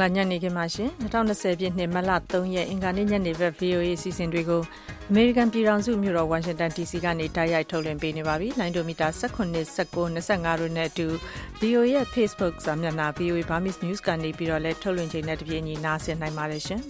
[0.00, 4.62] ္ဂလာညနေခင်းပါရှင်2020ပြည့်နှစ်မတ်လ3ရက်အင်္ဂါနေ့ညနေဘက် VOA အစီအစဉ်တွေကို
[5.10, 9.56] အမေရိကန်ပြည်ထောင်စုမြို့တော်ဝါရှင်တန် DC ကနေတိုက်ရိုက်ထုတ်လွှင့်ပေးနေပါပြီလိုင်းဒိုမီတာ19 19
[10.16, 11.06] 25တို့နဲ့အတူ
[11.60, 16.82] VOA ရဲ့ Facebook စာမျက်နှာ VOA Burmese News ကနေပြီးတော့လည်းထုတ်လွှင့်ချိန်နဲ့တပြေးညီနားဆင်နိုင်ပါတယ်ရှင်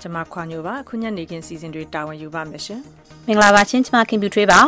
[0.00, 2.80] ကျွန်မခွာညိုပါအခုညနေခင်းစီစဉ်တွေတာဝန်ယူပါမယ်ရှင်
[3.26, 4.60] မင်္ဂလာပါချင်းချမခင်ပြူထွေးပါ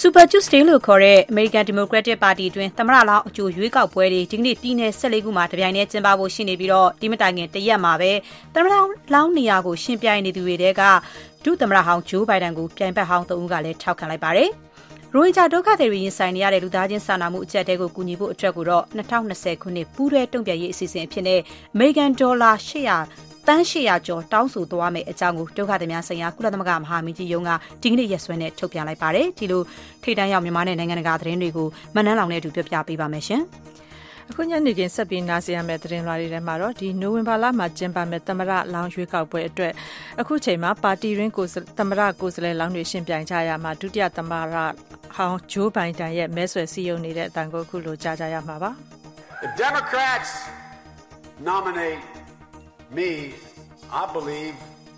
[0.00, 8.12] Super Tuesday လို့ခေါ်တဲ့ American Democratic Party အတွင်းသမရလောင်းအကျိုးရွေးကောက်ပွဲတွေဒီကနေ့ပြည်နယ်14ခုမှာတပြိုင်တည်းကျင်းပဖို့ရှိနေပြီးတော့ဒီမတိုင်ခင်တရက်မှာပဲ
[8.54, 8.74] သမရ
[9.14, 10.82] လောင်းနေရာကိုရှင်းပြနေသူတွေတဲက
[11.44, 14.50] ဒုသမရဟောင်းဂျိုးဘိုင်ဒန်ကိုပြိုင်ဘက်ဟောင်းတဦးကလည်းထောက်ခံလိုက်ပါတယ်
[15.16, 21.40] ရိုဟင်ဂျာဒုက္ခသည်တွေရင်ဆိုင်နေရတဲ့လူသားချင်းစာနာမှုအကျပ်တဲကိုကူညီဖို့အတွက်ကိုတော့2020ခုနှစ်ပူးရဲတုံ့ပြန်ရေးအစီအစဉ်အဖြစ်နဲ့
[21.74, 27.50] American Dollar 800 တန်း800ကျော်တောင်းဆိုသွားမယ်အကြောင်းကိုဒုက္ခသည်များဆိုင်ရာကုလသမဂ္ဂမဟာမင်းကြီးရုံးက
[27.82, 29.62] ဒီကနေ့ရက်စွဲနဲ့ထုတ်ပြန်လိုက်ပါတယ်ဒီလို
[30.02, 33.42] ထိတ်တန့်ရောက်မြန်မာနဲ့နိုင်ငံတကာသတင်းတွေကိုမနန်းလောင်နဲ့အတူပြောပြပေးပါမယ်ရှင်
[34.30, 39.72] အခုညနေခင်းဆက်ပြီးနားဆင်ရမယ့်သတင်းလွှာတွေထဲမှာတော့ဒီနိုဝင်ဘာလမှာကျင်းပမယ့်သမရလောင်ရွေးကောက်ပွဲအတွက်
[40.20, 41.46] အခုချိန်မှာပါတီရင်းကို
[41.78, 44.56] သမရကိုယ်စားလှယ်လောင်းတွေရှင်ပြိုင်ကြရမှာဒုတိယသမရ
[45.14, 48.70] ဟောင်းဂျိုးဘိုင်ဒန်ရဲ့မဲဆွယ်စည်းရုံးနေတဲ့အတန်ကိုအခုလိုကြားကြရမှာပါ
[49.44, 50.30] The Democrats
[51.50, 52.13] nominate
[52.90, 53.34] me
[53.90, 54.54] I believe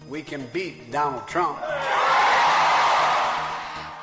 [0.09, 1.59] we can beat Donald Trump.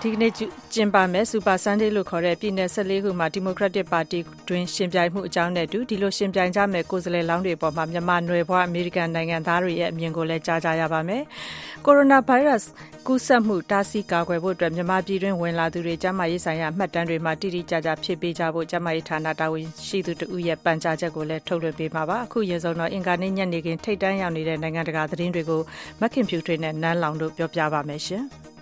[0.05, 0.33] ဒီကနေ့
[0.73, 11.21] ကျင်းပမဲ့စူပါဆန်ဒေးလို့ခေါ်တဲ့ပြည်နယ်14ခုမှာဒီမိုကရက်တစ်ပါတီတွင်ရှင်ပြိုင်မှုအကြောင်းနဲ့အတူဒီလိုရှင်ပြိုင်ကြမဲ့ကိုယ်စားလှယ်လောင်းတွေပေါ်မှာမြန်မာနွယ်ဘွားအမေရိကန်နိုင်ငံသားတွေရဲ့အမြင်ကိုလည်းကြားကြရပါမယ်။
[11.85, 12.69] ကိုရိုနာဗိုင်းရပ်စ်
[13.07, 25.61] ကူးစက်မှုတားဆီးကာကွယ်ဖို့အတွက်မြန်မာပြည်တွင်းဝင်လာသူတွေကျန်းမာရေးဆိုင်ရာမှတ်တမ်းတွေမှာတိတိကျကျဖြည့်ပေးကြဖို့ကျန်းမာရေးဌာနတာဝန်ရှိသူတဦးရဲ့ပန်ကြားချက်ကိုလည်းထုတ်လွှင့်ပေးမှာပါ။အခုရေစုံတော့အင်ကာနေ့ညနေခင်းထိတ်တန်းရောက်နေတဲ့နိုင်ငံတကာသတင်းတွေကို
[26.01, 28.25] မခင်ဖြူထွေးနဲ့နန်းလောင်တို့ပြောပြပါမယ်ရှင်။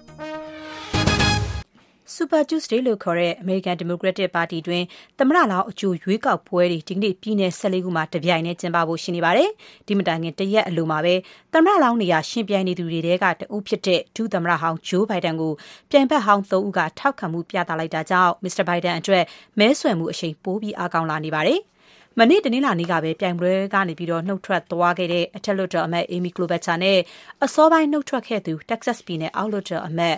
[2.15, 4.83] Super Tuesday လို့ခေါ်တဲ့ American Democratic Party တွင်
[5.19, 9.49] သမရလောင်းအကျိုးရွေးကောက်ပွဲတွေဒီကနေ့ပြည်နယ်14ခုမှာတပြိုင်တည်းကျင်းပဖို့ရှိနေပါတယ်။
[9.87, 11.15] ဒီမတိုင်ခင်တရက်အလိုမှာပဲ
[11.53, 15.53] သမရလောင်းနေရာရှင်ပြိုင်နေသူတွေတဲကတဦးဖြစ်တဲ့ဒုသမရဟောင်းဂျိုးဘိုင်ဒန်ကို
[15.89, 18.63] ပြိုင်ဘက်ဟောင်း၃ဦးကထောက်ခံမှုပြသလိုက်တာကြောင့် Mr.
[18.67, 19.23] Biden အတွက်
[19.59, 21.59] မဲဆွယ်မှုအရှိန်ပိုပြီးအားကောင်းလာနေပါတယ်။
[22.19, 26.99] မနေ့တနင်္လာနေ့ကပဲပြိုင်ပွဲကနေပြီးတော့နှုတ်ထွက်သွားခဲ့တဲ့အထက်လွှတ်တော်အမတ် Amy Klobuchar နဲ့
[27.43, 30.17] အစောပိုင်းနှုတ်ထွက်ခဲ့သူ Texas ပြည်နယ်အောက်လွှတ်တော်အမတ်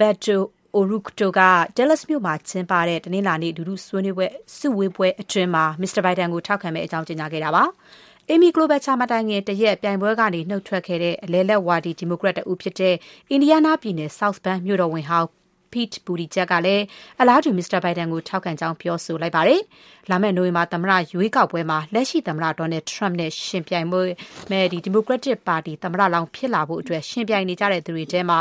[0.00, 0.63] Beto O'Rourke တို့
[1.38, 1.40] က
[1.76, 4.26] Dallas မြို့မှာကျင်းပတဲ့ တနင်္လာနေ့ လူထုဆွေးနွေးပွဲ
[4.58, 6.00] စုဝေးပွဲအတွင်းမှာ Mr.
[6.04, 7.64] Biden ကို ထောက်ခံမယ့်အကြောင်း ကြေညာခဲ့တာပါ။
[8.30, 12.94] Amy Klobuchar မတိုင်ခင်တရက် ပြိုင်ပွဲကနေနှုတ်ထွက်ခဲ့တဲ့ အလဲလက်ဝါဒီ ဒီမိုကရက်တဦးဖြစ်တဲ့
[13.30, 15.43] အင်ဒီယားနားပြည်နယ် South Bend မြို့တော်ဝန်ဟောင်း
[15.74, 16.84] Pete Buttigieg ကလည်း
[17.20, 17.78] အလားတူ Mr.
[17.84, 19.60] Biden ကိုထောက်ခံကြောင်းပြောဆိုလိုက်ပါတယ်။
[20.10, 23.94] လာမယ့်နိုဝင်ဘာသမ္မတရွေးကောက်ပွဲမှာလက်ရှိသမ္မတ Donald Trump နဲ့ယှဉ်ပြိုင်မ
[24.58, 28.38] ယ့် Democratic Party သမ္မတလောင်းဖြစ်လာဖို့အတွက်ယှဉ်ပြိုင်နေကြတဲ့သူတွေထဲမှာ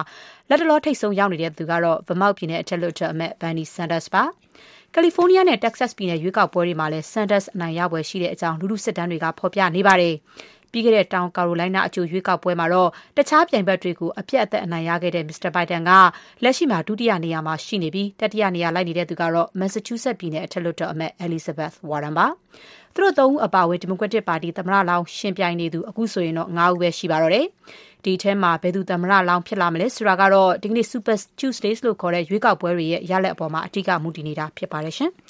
[0.49, 4.23] လတ်တလောထိပ်ဆုံးရောက်နေတဲ့သူကတော့ Vermont ပြည်နယ်အထက်လွှတ်တော်အမတ် Bernie Sanders ပါ။
[4.94, 10.15] ကယ်လီဖိုးနီးယားနဲ့တက္ကဆက်ပြည်နယ်ရွေးကောက်ပွဲတွေမှာလည်း Sanders အနိုင်ရဖွယ်ရှိတဲ့အကြောင်းလူထုစစ်တမ်းတွေကဖော်ပြနေပါတယ်။
[10.73, 15.50] ပြီးခဲ့တဲ့တောင်ကာရိုလိုင်းနားအကြိုရွေးကောက်ပွဲမှာတော့တခြားပြိုင်ဘက်တွေကိုအပြတ်အသက်အနိုင်ရခဲ့တဲ့ Mr.
[15.56, 15.91] Biden က
[16.44, 22.28] လက်ရှိမှာဒုတိယနေရာမှာရှိနေပြီးတတိယနေရာလိုက်နေတဲ့သူကတော့ Massachusetts ပြည်နယ်အထက်လွှတ်တော်အမတ် Elizabeth Warren ပါ။
[22.95, 27.45] သူတို့သုံးဦးအပါအဝင်ဒီမိုကရက်တစ်ပါတီသမ္မတလောင်းရှင်ပြိုင်နေသူအခုဆိုရင်တော့၅ဦးပဲရှိပါတော့တယ်။
[28.06, 35.12] ဒီထဲမှာဘယ်သူသမ္မတလောင်းဖြစ်လာမလဲဆိုတာကတော့ဒီကနေ့ Super Tuesdays လို့ခေါ်တဲ့ရွေးကောက်ပွဲတွေရဲ့ရလဒ်အပေါ်မှာအထူးမူတည်နေတာဖြစ်ပါတယ်ရှင်။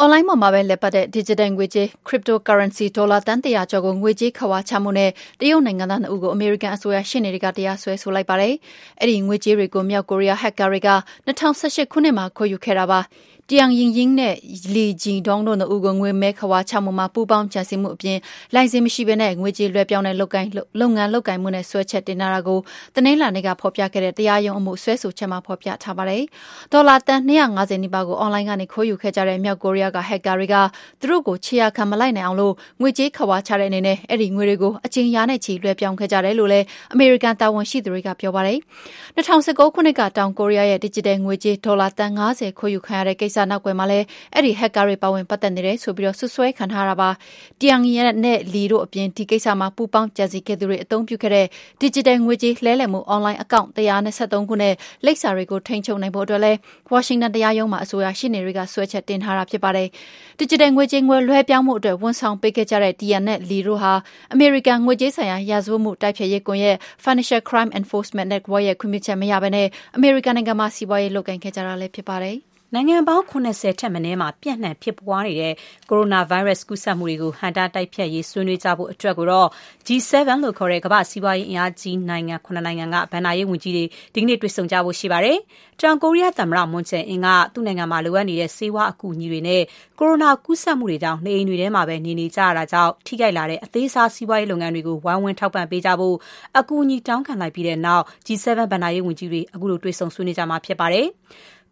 [0.00, 5.10] online မှာပဲလက်ပတ်တဲ့ digital ငွေကြေး cryptocurrency ဒေါ်လာတန်တရာကျော်ကိုငွေကြေးခဝါချမှုနဲ့
[5.40, 8.54] တရုတ်နိုင်ငံသား2ဦးကိုအမေရိကန်အစိုးရရှင်းတွေကတရားစွဲဆိုလိုက်ပါတယ်။
[9.00, 10.90] အဲ့ဒီငွေကြေးတွေကိုမြောက်ကိုရီးယား hacker တွေက
[11.26, 13.00] 2018ခုနှစ်မှာခေါ်ယူခဲ့တာပါ။
[13.52, 14.34] တျံရင်ရင်နဲ့
[14.74, 18.18] လီဂျီဒေါင်းတို့နှစ်ဦးကိုငွေမဲခွာချမှုမှာပူးပေါင်းကြံစည်မှုအပြင်
[18.54, 20.48] လိုင်စင်မရှိဘဲနဲ့ငွေကြေးလွှဲပြောင်းတဲ့လုပ်ကိုင်
[20.80, 22.58] လုပ်ငန်းလုပ်ကိုင်မှုနဲ့ဆွဲချက်တင်တာကို
[22.94, 26.22] တနင်္လာနေ့ကဖော်ပြခဲ့တဲ့တရားရုံးအမှုဆွဲဆိုချက်မှာဖော်ပြထားပါတယ်။
[26.72, 30.56] ဒေါ်လာတန်250နီးပါးကိုအွန်လိုင်းကနေခိုးယူခဲ့ကြတဲ့မြောက်ကိုရီးယားကဟက်ကာတွေက
[31.00, 38.58] သူတို့ကိုခြေရာခံမလိုက်နိုင်အောင်လို့ငွေကြေးခွာချတဲ့အနေနဲ့အဲ့ဒီငွေတွေကိုအချင်းရာနဲ့ချီလွှဲပြောင်းခဲ့ကြတယ်လို့လည်းအမေရိကန်တာဝန်ရှိသူတွေကပြောပါတယ်။
[39.16, 47.10] 2019ခုနှစ်ကတောင်ကိုရီးယားရဲ့ digital ငွေကြေးဒေါ်လာတန်90ခိုးယူခံရတဲ့ကိစ္စနောက်ကွယ်မှာလည်းအဲ့ဒီ hacker တွေပါဝင်ပတ်သက်နေတယ်ဆိုပြီးတော့ဆွဆွဲခံထားတာပါ။
[47.60, 51.46] တျံရဲနဲ့လီတို့အပြင်ဒီကိစ္စမှာပူပေါင်းကြံစည်ခဲ့သူတွေအသုံးပြုခဲ့တဲ့
[51.82, 53.68] digital ငွေကြေးလဲလှယ်မှု online account
[54.08, 54.74] 123ခုနဲ့
[55.04, 56.52] လိပ်စာတွေကိုထိန်းချုပ်နိုင်ဖို့အတွက်လဲ
[56.92, 59.88] Washington တရားရုံးမှာအစိုးရရှင်းနေတွေကဆွဲချက်တင်ထားတာဖြစ်ပါတယ်။
[60.40, 63.92] digital ငွေကြေးငွေလွှဲပြောင်းမှုအတွက်ဝန်ဆောင်ပေးခဲ့ကြတဲ့တျံနဲ့လီတို့ဟာ
[64.34, 69.66] American ငွေကြေးဆိုင်ရာရာဇဝတ်မှုတိုက်ဖျက်ရေးကွန်ရက် Financial Crime Enforcement Network ရဲ့ခွင့်ပြုချက်မရဘဲနဲ့
[69.98, 72.38] American နိုင်ငံမှာစီးပွားရေးလုပ်ကိုင်ခဲ့ကြတာလည်းဖြစ်ပါတယ်။
[72.74, 75.54] နိုင်ငံပေါင်း70ထက်မနည်းမှာပြန့်နှံ့ဖြစ်ပွားနေတဲ့
[75.90, 79.48] ကိုရိုနာဗိုင်းရပ်စ်ကူးစက်မှုတွေကိုဟန့်တားတိုက်ဖျက်ရေးဆွေးနွေးကြဖို့အတွက်ကိုတော့
[79.86, 80.14] G7
[80.44, 83.84] လို့ခေါ်တဲ့ကမ္ဘာ့စီးပွားရေးအင်အားကြီးနိုင်ငံ9နိုင်ငံကဘဏ္ဍာရေးဝန်ကြီးတွေ
[84.14, 85.38] ဒီကနေ့တွေ့ဆုံကြဖို့ရှိပါတယ်။
[85.80, 89.62] တောင်ကိုရီးယားသမ္မတမွန်ဂျယ်အင်ကသူ့နိုင်ငံမှာလိုအပ်နေတဲ့ဆေးဝါးအကူအညီတွေနဲ့
[89.98, 96.16] ကိုရိုနာကူးစက်မှုတွေကြောင့်နေအိမ်တွေထဲမှာပဲနေနေကြရတာကြောင့်ထိခိုက်လာတဲ့အသေးစားစီးပွားရေးလုပ်ငန်းတွေကိုဝိုင်းဝန်းထောက်ပံ့ပေးကြဖို့
[96.58, 101.08] အကူအညီတောင်းခံလိုက်ပြီးတဲ့နောက် G7 ဘဏ္ဍာရေးဝန်ကြီးတွေအခုလိုတွေ့ဆုံဆွေးနွေးကြမှာဖြစ်ပါတယ်။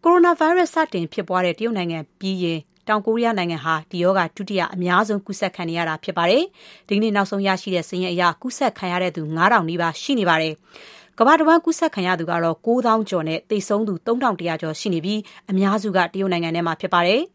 [0.05, 6.43] ကိုရိုနာဗိုင်းရပ်စ်စတင်ဖြစ်ပွားတဲ့တရုတ်နိုင်ငံပြီးရင်တောင်ကိုရီးယားနိုင်ငံဟာဒီရောဂါဒုတိယအများဆုံးကူးစက်ခံနေရတာဖြစ်ပါတယ်။
[6.87, 10.53] ဒီကနေ့နောက်ဆုံးရရှိတဲ့စာရင်းအရကူးစက်ခံရတဲ့သူ9000နီးပါးရှိနေပါတယ်။
[11.19, 15.19] ကမ္ဘာတဝန်းကူးစက်ခံရသူကတော့9000ကျော်နဲ့သေဆုံးသူ3100ကျော်ရှိနေပြီး
[15.51, 17.21] အများစုကတရုတ်နိုင်ငံထဲမှာဖြစ်ပါတယ်။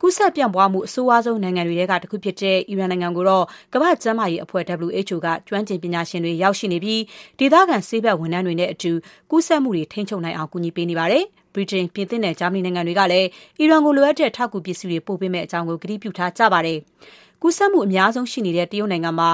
[0.00, 7.02] ကူးစက်ပြန့်ပွားမှုအဆိုးဝါးဆုံးနိုင်ငံတွေထဲကတစ်ခုဖြစ်တဲ့အီရန်နိုင်ငံကိုတော့ကမ္ဘာ့ကျန်းမာရေးအဖွဲ့ WHO ကကျွမ်းကျင်ပညာရှင်တွေရောက်ရှိနေပြီး
[7.38, 8.92] ဒေသခံဆေးဘက်ဝန်ထမ်းတွေနဲ့အတူ
[9.30, 11.24] ကူးစက်မှုတွေထိန်းချုပ်နိုင်အောင်ကူညီပေးနေပါတယ်။
[11.54, 13.28] ဗြိတိန်၊ပြင်သစ်နဲ့ဂျာမနီနိုင်ငံတွေကလည်း
[13.58, 16.78] အီရန်ကိုလိုအပ်တဲ့ထောက်ကူပစ္စည်းတွေပို့ပေးမယ့်အကြောင်းကတိပြုထားကြပါတယ်။
[17.42, 19.30] ကူးစက်မှုအများဆုံးရှိနေတဲ့တရုတ်နိုင်ငံမှာ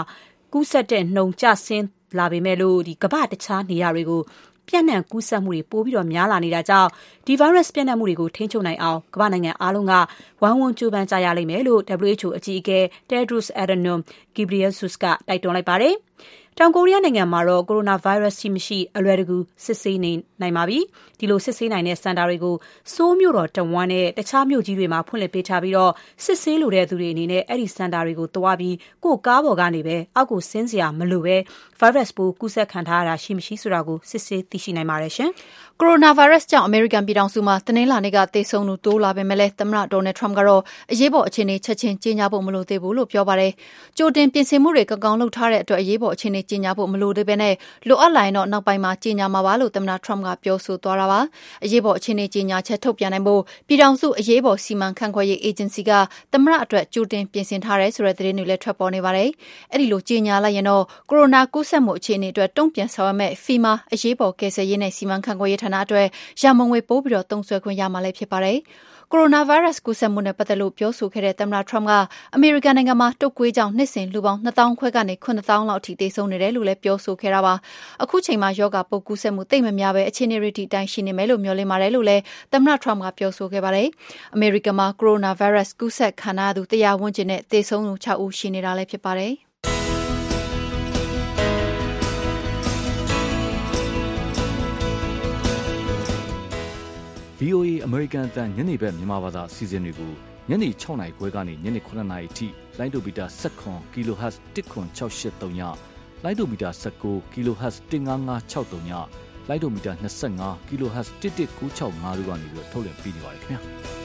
[0.52, 1.86] ကူးစက်တဲ့နှုန်းကျဆင်း
[2.18, 2.56] လာပေမဲ့
[3.02, 4.22] ကမ္ဘာ့တခြားနေရာတွေကို
[4.68, 6.88] ပျံ့နှံ့ကူးစက်မှုတွေပိုပြီးများလာနေတာကြောင့်
[7.26, 9.94] ဒီဗိုင်းရပ်စ်ပျံ့နှံ့မှုတွေကိုထိန်းချုပ်နိုင်အောင်ကမ္ဘာ့နိုင်ငံအားလုံးက
[10.42, 11.80] ဝိုင်းဝန်းကြိုးပမ်းကြရလိမ့်မယ်လို့
[12.10, 12.78] WHO အကြီးအကဲ
[13.08, 14.00] Tedros Adhanom
[14.34, 15.94] Ghebreyesus ကတိုက်တွန်းလိုက်ပါတယ်။
[16.58, 20.78] တောင်ကိုရီးယားနိုင်ငံမှာတော့ ကိုရိုနာဗိုင်းရပ်စ် ရှိမရှိ အလွယ်တကူ စစ်ဆေးနေနိုင်ပါပြီ။
[21.18, 22.56] ဒီလို စစ်ဆေးနိုင်တဲ့ စင်တာတွေကို
[22.94, 25.92] ဆိုးမြို့တော်တဝမ်းနဲ့ တခြားမြို့ကြီးတွေမှာ ဖွင့်လှစ်ပေးထားပြီးတော့
[26.24, 31.36] စစ်ဆေးလိုတဲ့သူတွေအနေနဲ့ အဲ့ဒီစင်တာတွေကိုသွားပြီး ကိုကားပေါ်ကနေပဲ အောက်ကိုဆင်းစရာမလိုပဲ
[31.80, 35.30] ဗိုင်းရပ်စ်ပိုး ကူးစက်ခံထားရတာ ရှိမရှိ ဆိုတာကို စစ်ဆေးသိရှိနိုင်ပါတယ်ရှင်။
[35.80, 40.62] ကိုရိုနာဗိုင်းရပ်စ်ကြောင့်အမေရိကန်ပြည်ထောင်စုမှာတနင်္လာနေ့ကသေဆုံးသူတိုးလာပေမဲ့လည်းသမ္မတဒေါ်နယ်ထရမ့်ကတော့
[40.92, 43.52] အရေးပေါ်အခြေအနေချက်ချင်းကြေညာဖို့မလိုသေးဘူးလို့ပြောပါတယ်။
[43.96, 47.54] ကြိုတင်ပြင်ဆင်မှုတွေကောင်းကောင်းလုပ်ထားတဲ့အတွက်အရေးပေါ်အခြေအနေကြေညာဖို့မလိုသေးဘဲနဲ့
[47.88, 51.20] လိုအပ်လာရင်တော့နောက်ပိုင်းမှာကြေညာမှာပါလို့သမ္မတထရမ့်ကပြောဆိုသွားတာပါ။
[51.64, 55.90] အရေးပေါ်အခြေအနေကြေညာချက်ထုတ်ပြန်နိုင်ဖို့ပြည်ထောင်စုအရေးပေါ်စီမံခန့်ခွဲရေးအေဂျင်စီက
[56.32, 59.30] သမ္မတအတွက်ကြိုတင်ပြင်ဆင်ထားတယ်ဆိုတဲ့သတင်းတွေလည်းထွက်ပေါ်နေပါတယ်။
[59.72, 66.06] အဲဒီလိုကြေညာလိုက်ရင်တော့ကိုရိုနာကူးစက်မှုအခြေအနေအတွက်တုံ့ပြန်ဆောင်ရွက်မဲ့ FEMA အရေးပေါ်ကယ်ဆယ်ရေးနဲ့စီမံခန့်ခွဲရေးဌာနအတွက်
[66.40, 68.58] ရန်ပုံငွေပိုးပြီးတော့သုံးစွဲခွင့်ရမှာလည်းဖြစ်ပါတယ်။
[69.12, 71.92] ကိုရိုနာဗိုင်းရပ်စ်ကူးစက်မှုနဲ့ပတ်သက်လို့ပြောဆိုခဲ့တဲ့သမ္မတထရမ့်က
[72.34, 77.54] အမေရိကန်နိုင်ငံမှာတုပ်ကွေးကြောင့်နှစ်စဉ်လူပေါင်း၂သောင်းခွဲကနေ၇သောင်းလောက်အထိသေဆုံးနေတယ်လို့လည်းပြောဆိုခဲ့တာပါ။
[78.02, 82.22] အခုချိန်မှာရောဂါပိုးကူးစက်မှုသိပ်မများဘဲအခြေအနေတွေဒီတိုင်းရှိနေမယ်လို့မျှော်လင့်ပါတယ်လို့လည်း
[82.52, 83.88] သမ္မတထရမ့်ကပြောဆိုခဲ့ပါတယ်။
[84.34, 89.34] အမေရိကန်မှာကိုရိုနာဗိုင်းရပ်စ်ကူးစက်ခံရသူ၁၀၀ဝန်းကျင်နဲ့သေဆုံးသူ၆ဦးရှိနေတာလည်းဖြစ်ပါတယ်။
[97.44, 100.12] VOA အမေရိကန်အသံညနေဘက်မြန်မာဘာသာအစီအစဉ်တွေကို
[100.50, 102.46] ညနေ6နာရီခွဲကနေညနေ9နာရီထိ
[102.78, 103.26] လိုင်းဒိုမီတာ
[103.60, 105.60] 7 kHz 10683ည
[106.24, 106.70] လိုင်းဒိုမီတာ
[107.02, 108.90] 19 kHz 15563ည
[109.48, 109.92] လိုင်းဒိုမီတာ
[110.30, 114.03] 25 kHz 11965တို့ကနေပြီးတော့ထုတ်လွှင့်ပေးနေပါတယ်ခင်ဗျာ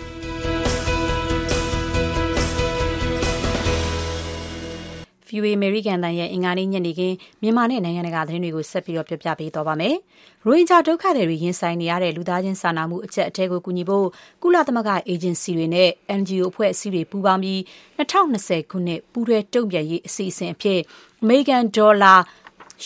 [5.29, 9.95] VOA American တန်ရဲ့အင်္ဂါနေ့ညနေခင်းမြန်မာနဲ့နိုင်ငံတကာသတင်းတွေကိုဆက်ပြီးတော့ပြောပြပေးသွားပါမယ်။
[10.45, 14.07] ရိုဟင်ဂျာဒုက္ခသည်တွေရင်ဆိုင်နေရတဲ့လူသားချင်းစာနာမှုအချက်အထဲကိုကူညီဖို့
[14.43, 15.89] ကုလသမဂ္ဂအေဂျင်စီတွေနဲ့
[16.19, 17.59] NGO အဖွဲ့အစည်းတွေပူးပေါင်းပြီး
[17.97, 20.79] 2020ခုနှစ်ပူးတွဲတုံ့ပြန်ရေးအစီအစဉ်အဖြစ်
[21.21, 22.13] အမေရိကန်ဒေါ်လာ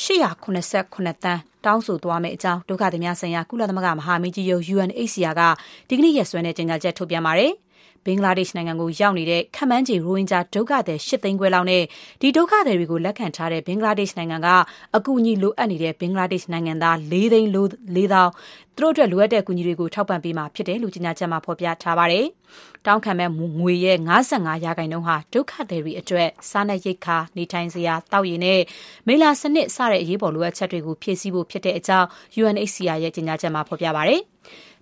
[0.04, 5.42] 889တန်းတောင်းဆိုသွားမယ့်အကြောင်းဒုက္ခသည်များဆိုင်ရာကုလသမဂ္ဂမဟာမင်းကြီးရုံး UNHCR က
[5.89, 7.51] ဒီကနေ့ရက်စွဲနဲ့ကြေညာချက်ထုတ်ပြန်ပါတယ်။
[8.05, 11.83] ဘင်္ဂလားဒေ့ရှ်နိုင်ငံကိုရောက်နေတဲ့ ခန့်မှန်းခြေ ရိုဟင်ဂျာဒုက္ခသည် ၈ သိန်းခွဲလောက်နဲ့
[12.21, 14.47] ဒီဒုက္ခသည်တွေကို လက်ခံထားတဲ့ ဘင်္ဂလားဒေ့ရှ်နိုင်ငံက
[14.95, 17.50] အကူအညီလိုအပ်နေတဲ့ ဘင်္ဂလားဒေ့ရှ်နိုင်ငံသား ၄ သိန်း
[17.95, 18.31] ၄ သောင်း
[18.77, 22.25] သူတို့အတွက် လိုအပ်တဲ့အကူအညီတွေကို ထောက်ပံ့ပေးမှာဖြစ်တယ်လို့ ကြေညာချက်မှာ ဖော်ပြထားပါတယ်။
[22.85, 23.98] တောင်းခံမဲ့ငွေရဲ့
[24.29, 28.62] 55ရာခိုင်နှုန်းဟာ ဒုက္ခသည်တွေအတွက် စားနပ်ရိက္ခာ နေထိုင်စရာတောက်ရည်နဲ့
[29.07, 32.07] မိလာစနစ် စတဲ့ အရေးပေါ်လိုအပ်ချက်တွေကို ဖြည့်ဆည်းဖို့ဖြစ်တဲ့အကြောင်း
[32.41, 34.24] UNHCR ရဲ့ ကြေညာချက်မှာ ဖော်ပြပါတယ်။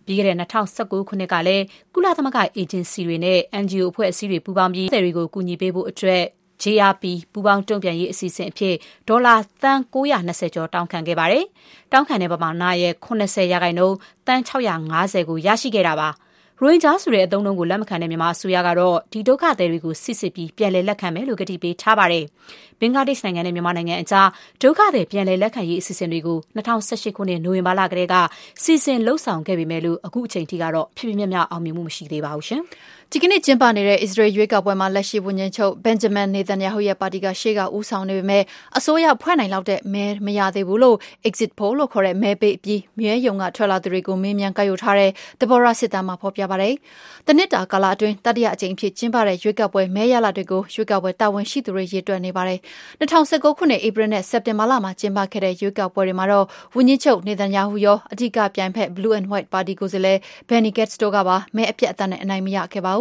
[0.05, 6.23] ပြီးခဲ့တဲ့2019ခုနှစ်ကလည်း ကုလသမဂ္ဂ အေဂျင်စီတွေနဲ့ NGO အဖွဲ့အစည်းတွေ ပူးပေါင်းပြီးတွေကိုကူညီပေးဖို့အတွက်
[6.63, 7.03] JRP
[7.33, 8.75] ပူပေါင်းတုံ့ပြန်ရေး အစီအစဉ်အဖြစ်
[9.07, 11.45] ဒေါ်လာ သန်း920ကျော် တောင်းခံခဲ့ပါတယ်။
[11.91, 16.09] တောင်းခံတဲ့ ပမာဏရဲ့80ရာခိုင်နှုန်းတန်း650ကို ရရှိခဲ့တာပါ။
[16.63, 22.25] ရိုဟင်ဂျာဆိုတဲ့အသုံးအနှုန်းကိုလက်မခံတဲ့မြန်မာအစိုးရကတော့ဒီဒုက္ခသည်တွေကိုစစ်စစ်ပြီးပြန်လည်လက်ခံမယ်လို့ကတိပေးထားပါတယ်။
[22.79, 24.27] ဘင်္ဂလားဒေ့ရှ်နိုင်ငံနဲ့မြန်မာနိုင်ငံအကြား
[24.61, 28.15] ဒုက္ခသည်ပြန်လည်လက်ခံရေးအစီအစဉ်တွေကို2018ခုနှစ်နိုဝင်ဘာလကတည်းက
[28.63, 32.61] စီစဉ်လှုပ်ဆောင်ခဲ့ပေမဲ့လို့အခုအချိန်ထိကတော့ဖြည်းဖြည်းမြတ်မြတ်အောင်မြင်မှုမရှိသေးပါဘူးရှင်။
[33.13, 38.43] ဒီကနေ့ကျင်းပနေတဲ့ အစ္စရေးရွေးကောက်ပွဲမှာလက်ရှိဝန်ကြီးချုပ်ဘန်ဂျမန်နေတန်ယာဟုရဲ့ပါတီကရှေ့ကဦးဆောင်နေပေမဲ့
[38.77, 46.73] အစိုးရဖွဲ့နိုင်လောက်တဲ့မဲမရသေးဘူးလို့ exit poll လို့ခေါ်တဲ့မဲပေးပြီးမြဲယုံကထွက်လာသူတွေကိုမေးမြန်းကြိုက်ထားတဲ့တဘောရစစ်တမ်းမှာဖော်ပြပါပါတယ်။
[47.27, 52.59] တနစ်တာကာလအတွင်းတတိယအကြိမ်ဖြစ်ကျင်းပတဲ့ရွေးကောက်ပွဲမဲရလဒ်တွေကိုရွေးကောက်ပွဲတာဝန်ရှိသူတွေရေတွက်နေပါတယ်။
[52.99, 62.99] 2019ခုနှစ်ဧပြီနဲ့စက်တင်ဘာလမှာကျင်းပခဲ့တဲ့ရွေးကောက်ပွဲတွေမှာတော့ဝန်ကြီးချုပ်နေတန်ယာဟုရောအဓိကပြိုင်ဖက် Blue and White Party ကိုယ်စားလှယ် Benny Gantz တို့ကပါမဲအပြတ်အသတ်နဲ့အနိုင်မရခဲ့ပါဘ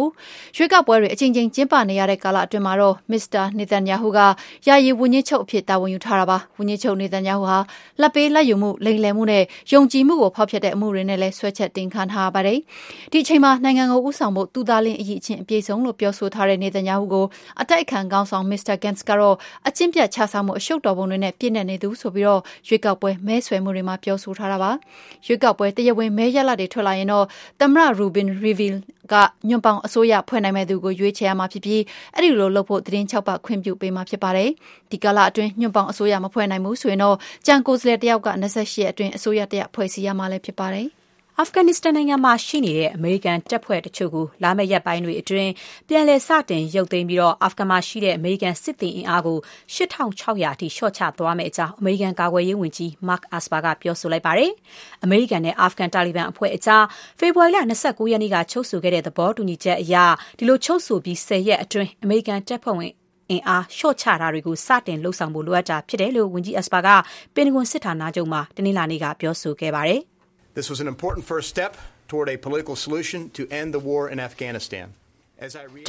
[0.55, 3.43] ရွေးကောက်ပွဲတွေအချိန်ချင်းကျင်းပနေရတဲ့ကာလအတွင်းမှာတော့ Mr.
[3.57, 4.19] နေတန်ယာဟုက
[4.67, 7.59] ယာယီဝန်ကြီးချုပ်အဖြစ်တာဝန်ယူထားတာပါ။ဝန်ကြီးချုပ်နေတန်ယာဟုဟာ
[8.01, 12.59] လက်ပေးလက်ယူမှုလိမ်လည်မှုနဲ့ယုံကြည်မှုကိုဖောက်ဖျက်တဲ့အမှုတွေနဲ့လည်းဆွဲချက်တင်ခံထားရပါတယ်။
[13.11, 17.25] ဒီအချိန်မှာနိုင်ငံကိုဥဆောင်ဖို့သူသားလင်းအရေးချင်းအပြည့်စုံလို့ပြောဆိုထားတဲ့နေတန်ယာဟုကို
[17.61, 18.75] အတိုက်အခံကောင်းဆောင် Mr.
[18.83, 19.35] Gantz ကတော့
[19.67, 24.71] အချင်းပြတ်ချဆောင်မှုအရှုပ်တော်ပုံတွေနဲ့ပြည့်နေနေသူဆိုပြီးတော့ရွေးကောက်ပွဲမဲဆွယ်မှုတွေမှာပြောဆိုထားတာပါ။
[25.25, 27.25] ရွေးကောက်ပွဲတရားဝင်မဲရလဒ်တွေထွက်လာရင်တော့
[27.59, 28.75] သမ္မတ Rubin Rivlin
[29.11, 29.15] က
[29.49, 31.81] ညွန့်ပေါင်းအစိုးရဖွဲ့နိုင်မဲ့သူကိုရွေးချယ်ရမှာဖြစ်ပြီး
[32.13, 34.49] အဲ့ဒီလိုလုပ်ဖို့သတင်း၆ပတ်ခွင့်ပြုပေးမှာဖြစ်ပါတယ်။
[34.91, 40.89] ဒီကာလအတွင်းညွန့်ပေါင်းအစိုးရမဖွဲ့နိုင်ဘူးဆိုရင်တော့ကြံကိုယ်စားလှယ်တယောက်က28ရက်အတွင်းအစိုးရတရပ်ဖွဲ့စည်းရမှာလည်းဖြစ်ပါတယ်။
[41.41, 45.51] အာဖဂန်နစ္စတန်နိုင်ငံမှာရှိနေတဲ့အမေရိကန်တပ်ဖွဲ့တချို့ကိုလာမယ့်ရက်ပိုင်းတွေအတွင်း
[45.87, 49.37] ပြန်လည်စတင်ရုပ်သိမ်းပြီးတော့အာဖဂန်မှာရှိတဲ့အမေရိကန်စစ်သည်အင်အားကို
[49.75, 54.51] 8600အထိလျှော့ချသွားမယ့်အကြောင်းအမေရိကန်ကာကွယ်ရေးဝန်ကြီး Mark Esper ကပြောဆိုလိုက်ပါတယ်။
[55.03, 56.83] အမေရိကန်နဲ့အာဖဂန်တာလီဘန်အဖွဲ့အကြား
[57.19, 59.95] ဖေဖော်ဝါရီလ29ရက်နေ့ကချုပ်ဆိုခဲ့တဲ့သဘောတူညီချက်အရ
[60.37, 62.91] ဒီလိုချုပ်ဆိုပြီး10ရက်အတွင်းအမေရိကန်တပ်ဖွဲ့ဝင်
[63.29, 66.89] အင်အားလျှော့ချတာတွေကိုစတင်လှုပ်ဆောင်ဖို့လိုအပ်တာဖြစ်တယ်လို့ဝန်ကြီး Esper က
[67.35, 70.01] ပင်တဂွန်စစ်ဌာနချုပ်မှာတနင်္လာနေ့ကပြောဆိုခဲ့ပါတယ်။
[70.53, 71.77] This was an important first step
[72.09, 74.87] toward a political solution to end the war in Afghanistan.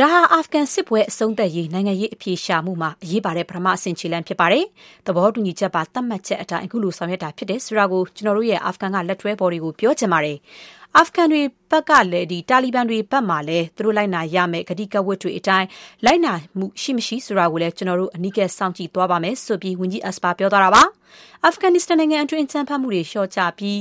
[0.01, 4.65] ဒါဟာအာဖဂန်စစ်ပွဲအဆုံးသတ်ရေးနိုင်ငံရေးအပြေရှာမှုမှာအရေးပါတဲ့ပထမအဆင့်ခြေလှမ်းဖြစ်ပါတယ်။
[5.07, 10.39] သဘောတူညီချက်ပါသတ်မှတ်ချက်အတိုင်းအခုလိုဆောင်ရွက်တာဖြစ်တယ်ဆိုတာကိုကျွန်တော်တို့ရဲ့အာဖဂန်ကလက်တွဲဘော်တွေကိုပြောချင်ပါတယ်။
[10.99, 15.67] အာဖဂန်တွေဘက်ကလည်းဒီတာလီဘန်တွေဘက်မှာလည်းသူတို့လိုက်နာရမယ်ဂတိကဝတ်တွေအတိုင်း
[16.05, 20.83] လိုက်နာမှုရှိမရှိဆိုတာကိုလည်းကျွန်တော်တို့အနီးကပ်စောင့်ကြည့်သွားပါမယ်ဆိုပြီးဝန်ကြီးအက်စပါပြောသွားတာပါ
[21.45, 23.81] အာဖဂန်နစ္စတန်နိုင်ငံအတွင်းချမ်းဖတ်မှုတွေလျှော့ချပြီး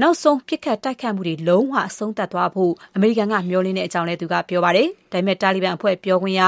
[0.00, 6.42] နောက်ဆုံးပြစ်ခတ်တိုက်ခတ်မှုတွေလုံးဝအဆုံးသတ်သွားဖို့အမေရိကန်ကမျှော်လင့်တဲ့အကြောင်းလည်းသူကပြောပါတယ်။ဒါပေမဲ့တာလီဘန်အဖွဲ့ပြောခွင့်ရ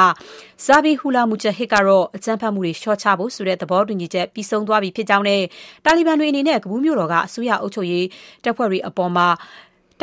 [0.65, 5.43] ဇာဘီဟူလာမူချဟစ်ကတော့အကြမ်းဖက်မှုတွေလျှော့ချဖို့ဆိုတဲ့သဘောတူညီချက်ပြီးဆုံးသွားပြီဖြစ်ကြောင်းနဲ့
[5.85, 8.07] တာလီဘန်တွေအနေနဲ့ကဘူးမျိုးတော်ကအစိုးရအုပ်ချုပ်ရေး
[8.45, 9.29] တပ်ဖွဲ့တွေအပေါ်မှာ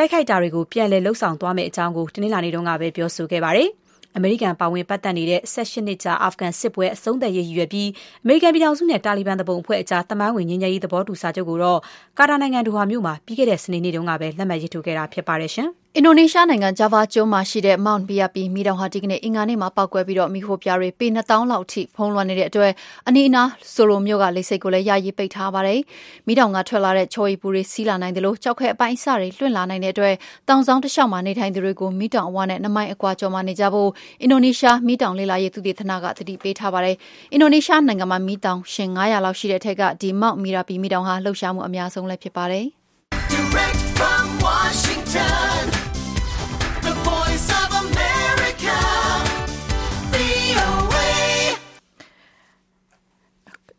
[0.01, 3.69] တိုက်ခိုက်တာတွေကိုပြန်လည်လှုပ်ဆောင်သွားမယ့်အကြောင်းကိုတနင်္လာနေ့တုန်းကပဲပြောဆိုခဲ့ပါတယ်။
[4.15, 7.89] အမေရိကန်ပါဝင်ပတ်သက်နေတဲ့18နှစ်ကြာအာဖဂန်စစ်ပွဲအဆုံးသတ်ရေးရည်ရွယ်ပြီး
[8.23, 11.79] အမေရိကန်ပြည်ထောင်စုနဲ့တာလီဘန်တပုံအဖွဲ့အကြားတမိုင်းဝင်ငြိမ်းချမ်းရေးသဘောတူစာချုပ်ကိုတော့
[12.17, 22.71] ကာတာနိုင်ငံဒိုဟာမြို့မှာပြီးခဲ့တဲ့စနေနေ့တုန်းကပဲလက်မှတ်ရေးထိုးခဲ့တာဖြစ်ပါတယ်ရှင်။ အင်ဒိုနီးရှားနိုင်ငံဂျာဗာကျွန်းမှာရှိတဲ့ Mount Biapi မီးတောင်ဟာဒီကနေ့အင်္ဂါနေ့မှာပောက်ကွဲပြီးတော့မီးခိုးပြားတွေပေ2000လောက်ထိဖုံးလွှမ်းနေတဲ့အတွက်
[23.07, 25.79] အနီးအနားဆိုလိုမျိုးကလေစိတ်ကိုလည်းယာယီပိတ်ထားပါတယ်။
[26.27, 30.15] မီးတောင်ကထွက်လာတဲ့ချော်ရီပူတွေစီးလာနိုင်တယ်လို့ကြောက်ခဲအပိုင်းအစတွေလွင့်လာနိုင်တဲ့အတွက်
[30.49, 33.89] တောင်ဆောင်တစ်လျှောက်မှာနေထိုင်သူတွေကိုမီးတောင်အဝနဲ့နှမိုင်းအကွာကျော်မှာနေကြဖို့
[34.21, 36.95] အင်ဒိုနီးရှားမီးတောင်လေလာရေးသူတေသနကသတိပေးထားပါတယ်။
[37.33, 42.65] အင်ဒိုနီးရှားနိုင်ငံမှာမီးတောင်ရှင်900လောက်ရှိတဲ့ထက်ကဒီ Mount Merapi မီးတောင်ဟာလှုပ်ရှားမှုအများဆုံးလည်းဖြစ်ပါတယ်။
[43.33, 45.78] Direct from Washington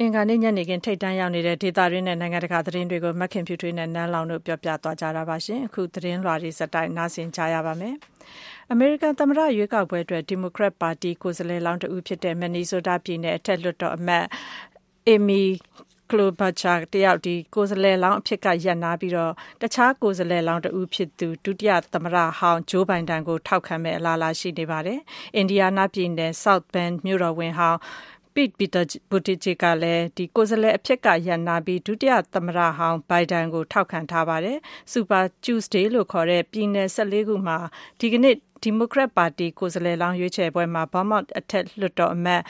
[0.02, 7.95] အင်္ဂါနေ့ညနေခင်း ထိပ်တန်းရောက်နေတဲ့ ဒေသတွင်းနဲ့ နိုင်ငံတကာ သတင်းတွေကို မခင်ဖြူထွေးနဲ့ နန်းလောင်တို့ပြောပြသွားကြတာပါရှင်အခု သတင်းလွှာတွေစတိုင်းနားဆင်ကြရပါမယ်
[8.71, 14.26] အမေရိကန် သမ္မတရွေးကောက်ပွဲအတွက် ဒီမိုကရက်ပါတီ ကိုယ်စားလှယ်လောင်းတဦးဖြစ်တဲ့မန်နီဆိုတာပြည်နယ် အထက်လွှတ်တော်အမတ်
[15.07, 15.42] အီမီ
[16.11, 24.99] ကလိုဘချာတယောက်ဒီကိုယ်စားလှယ်လောင်းအဖြစ်က ရပ်နာပြီးတော့တခြား ကိုယ်စားလှယ်လောင်းတဦးဖြစ်သူ ဒုတိယသမ္မတဟောင်းဂျိုးဘိုင်ဒန်ကို ထောက်ခံမဲ့အလားအလာ ရှိနေပါတယ်။
[25.37, 27.80] အင်ဒီယာနာပြည်နယ် South Bend မြို့တော်ဝင်ဟောင်း
[28.59, 34.59] Pete Buttigieg ကလည်းဒီကိုယ်စားလှယ်အဖြစ်က ရပ်နာပြီး ဒုတိယသမ္မတဟောင်းဘိုင်ဒန်ကို ထောက်ခံထားပါတယ်။
[34.92, 37.59] Super Tuesday လို့ခေါ်တဲ့ ပြည်နယ်14ခုမှာ
[38.00, 42.42] ဒီကနေ့ ဒီမိုကရက်ပါတီ ကိုယ်စားလှယ်လောင်း ရွေးချယ်ပွဲမှာ Vermont အထက်လွှတ်တော်အမတ်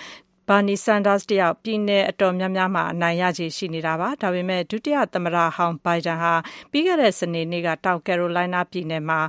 [0.49, 6.35] Bernie Sanders တယောက် ပြည်နယ်အတော်များများမှာ အနိုင်ရခြေ ရှိနေတာပါ။ဒါပေမဲ့ ဒုတိယသမ္မတဟောင်းဘိုင်ဒန်ဟာ
[6.71, 9.21] ပြီးခဲ့တဲ့ စနေနေ့က တောင်ကယ်ရိုလိုင်းနားပြည်နယ်မှာ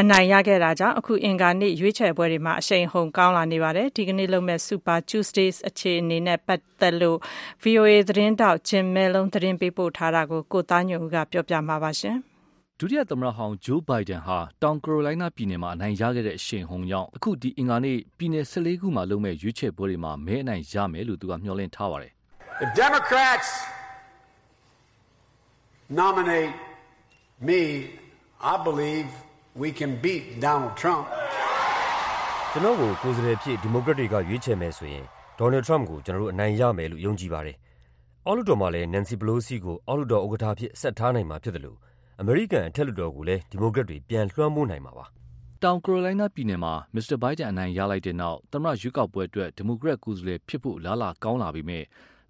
[0.00, 7.18] အနိုင်ရခဲ့တာကြောင့် အခု အင်္ဂါနေ့ ရွေးချယ်ပွဲတွေမှာ အရှိန်ဟုန်ကောင်းလာနေပါတယ်။ဒီကနေ့လုပ်မဲ့ Super Tuesdays အခြေအနေနဲ့ ပတ်သက်လို့
[7.64, 12.16] VOA သတင်းတောက် Jim Malone သတင်းပေးပို့ထားတာကို ကိုသားညွန့်ဦးကပြောပြမှာပါရှင်။
[12.78, 22.12] ဒုတိယသမ္မတဟောင်းဂျိုးဘိုင်ဒန်ဟာ တောင်ကယ်ရိုလိုင်းနားပြည်နယ်မှာ အနိုင်ရခဲ့တဲ့ အရှိန်ဟုန်ကြောင့် အခုဒီအင်္ဂါနေ့ ပြည်နယ်14ခုမှာလုပ်မဲ့ရွေးချယ်ပွဲတွေမှာ မဲအနိုင်ရမယ်လို့ သူက မျှော်လင့်ထားပါတယ်။
[22.64, 23.48] If Democrats
[26.02, 26.54] nominate
[27.48, 27.60] me,
[28.52, 29.10] I believe
[29.60, 31.04] we can beat Donald Trump
[32.52, 35.04] ကျွန်တော်ကိုကိုယ်စားလှယ်ဖြစ်ဒီမိုကရက်တွေကရွေးချယ်မယ်ဆိုရင်
[35.38, 37.56] ဒေါ်နယ်ထရမ့်ကိုကျွန်တော်တို့အနိုင်ရမယ်လို့ယုံကြည်ပါတယ်။
[38.26, 41.78] အောက်လွှတ်တော်မှာလည်းနန်စီပလိုစီကိုအောက်လွှတ်တော်ဥက္ကဋ္ဌဖြစ်ဆက်ထားနိုင်မှာဖြစ်တယ်လို့
[42.20, 45.04] အမေရိကန်အထက်လွှတ်တော်ကိုလည်းဒီမိုကရက်တွေပြန်လွှမ်းမိုးနိုင်မှာပါ။
[45.62, 51.84] တောင်ကယ်ရိုလိုင်းနားပြည်နယ်မှာမစ္စတာဘိုင်ဒန်အနိုင်ရလိုက်တဲ့နောက်သမ္မတရွေးကောက်ပွဲအတွက်ဒီမိုကရက်ကိုယ်စားလှယ်ဖြစ်ဖို့လားလာကောင်းလာပြီမဲ့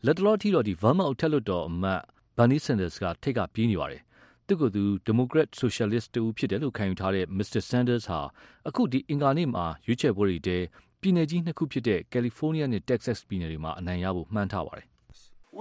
[0.05, 2.01] လက်တလောအထိတော့ဒီ Vermont အထက်လွှတ်တော်အမတ်
[2.37, 4.03] Bernie Sanders ကထိတ်ကပြေးနေပါတယ်။
[4.51, 7.61] သူကသူဒီမိုကရက်ဆိုရှယ်လစ်တူဖြစ်တယ်လို့ခံယူထားတဲ့ Mr.
[7.71, 8.21] Sanders ဟာ
[8.69, 10.59] အခုဒီအင်္ဂါနေ့မှာရွေးချယ်ပွဲတွေတဲ
[11.01, 14.87] ပြည်နယ်ကြီးနှစ်ခုဖြစ်တဲ့ကယ်လီဖိုးနီးယားနဲ့ Texas ပြည်နယ်တွေမှာအနိုင်ရဖို့မှန်းထားပါတယ်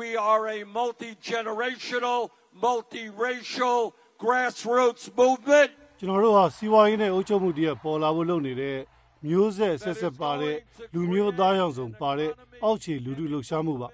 [0.02, 2.22] We are a multi-generational,
[2.66, 3.82] multi-racial
[4.24, 5.70] grassroots movement.
[6.00, 8.78] ကျွန်တော်တို့ဟာစီးပွားရေးနဲ့အုပ်ချုပ်မှုတည်းပေါ်လာဖို့လုပ်နေတဲ့
[9.26, 10.56] မျိုးဆက်ဆက်ဆက်ပါတဲ့
[10.94, 12.32] လူမျိုးသားရောင်စုံပါတဲ့
[12.64, 13.90] အောက်ခြေလူထုလှုပ်ရှားမှုပါ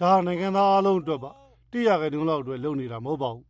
[0.00, 1.30] ဒါဟာနိုင်ငံသားအလုံးအတွက်ပါ
[1.72, 3.47] တိရခိုင်တုံးလောက်အတွက်လုပ်နေတာမဟုတ်ပါဘူး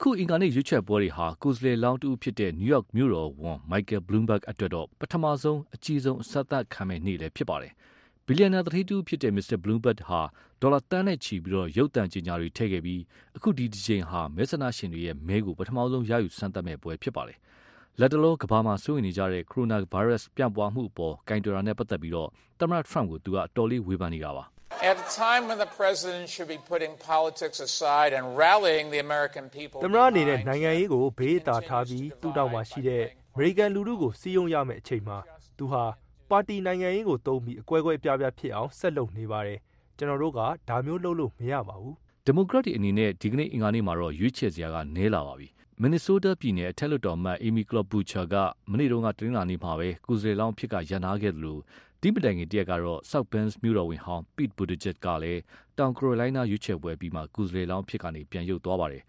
[0.00, 7.72] အခုအင်္ဂါနေ့ရွေးချယ်ပွဲတွေဟာကိုယ်စားလှယ်လောင်းတူဖြစ်တဲ့ New York မြို့တော်ဝန် Michael Bloomberg အတွက်တော့ပထမဆုံးအကြီးဆုံးအဆက်အသက်ခံမဲ့နေ့လည်းဖြစ်ပါတယ်။
[8.26, 9.56] ဘီလီယံနာတတိတူဖြစ်တဲ့ Mr.
[9.62, 10.20] Bloomberg ဟာ
[10.60, 13.02] ဒေါ်လာတန်းနဲ့ချီပြီးတော့ရုပ်တံကြေညာတွေထည့်ခဲ့ပြီး
[13.36, 17.38] အခုဒီဒီချိန်ဟာမဲဆန္ဒရှင်တွေရဲ့မဲကိုပထမဆုံးရယူစမ်းသပ်မဲ့ပွဲဖြစ်ပါတယ်။
[18.00, 22.28] လက်တလောကဘာမှာစိုးရိမ်နေကြတဲ့ coronavirus ပြန့်ပွားမှုအပေါ်ကင်တူရာနဲ့ပတ်သက်ပြီးတော့
[22.60, 28.90] သမ္မတ Trump ကိုသူကအတော်လေးဝေဖန်နေတာပါ။ At a time when the president should be putting politics aside and rallying
[28.90, 29.78] the American people.
[29.84, 35.18] သမ္မတအနေနဲ့နိုင်ငံရေးကိုဘေးအသာထားပြီးသူ့တောက်မှာရှိတဲ့အမေရိကန်လူထုကိုစီးယုံရမယ့်အချိန်မှာ
[35.58, 35.84] သူဟာ
[36.30, 39.58] ပါတီနိုင်ငံရေးကိုသုံးပြီးအကွဲကွဲပြားပြားဖြစ်အောင်ဆက်လုပ်နေပါတယ်
[39.98, 41.94] ကျွန်တော်တို့ကဒါမျိုးလုပ်လို့မရပါဘူး
[42.24, 45.48] ဒီမိုကရက်တွေအနေနဲ့ဒီကနေ့အင်္ဂါနေ့မှာတော့ရွေးချယ်စရာကနည်းလာပါပြီ
[45.80, 48.34] မင်နီဆိုးတားပြည်နယ်အထက်လွှတ်တော်အမတ်အေမီကလော့ဘူချာက
[48.70, 51.60] မနေ့တုန်းကတနင်္လာနေ့မှာပဲကုစရေလောင်းဖြစ်ကရန်နာခဲ့တယ်လို့
[52.02, 55.40] ဒီမတိုင်ခင်တရက်ကတော့ South Bend မြို့တော်ဝင်ဟောင်း Pete Buttigieg ကလည်း
[55.78, 59.02] တောင်ကရိုလိုင်းနားရွေးချယ်ပွဲပြီးမှကုစရေလောင်းဖြစ်ကနေပြန်ရုပ်သွားပါတယ်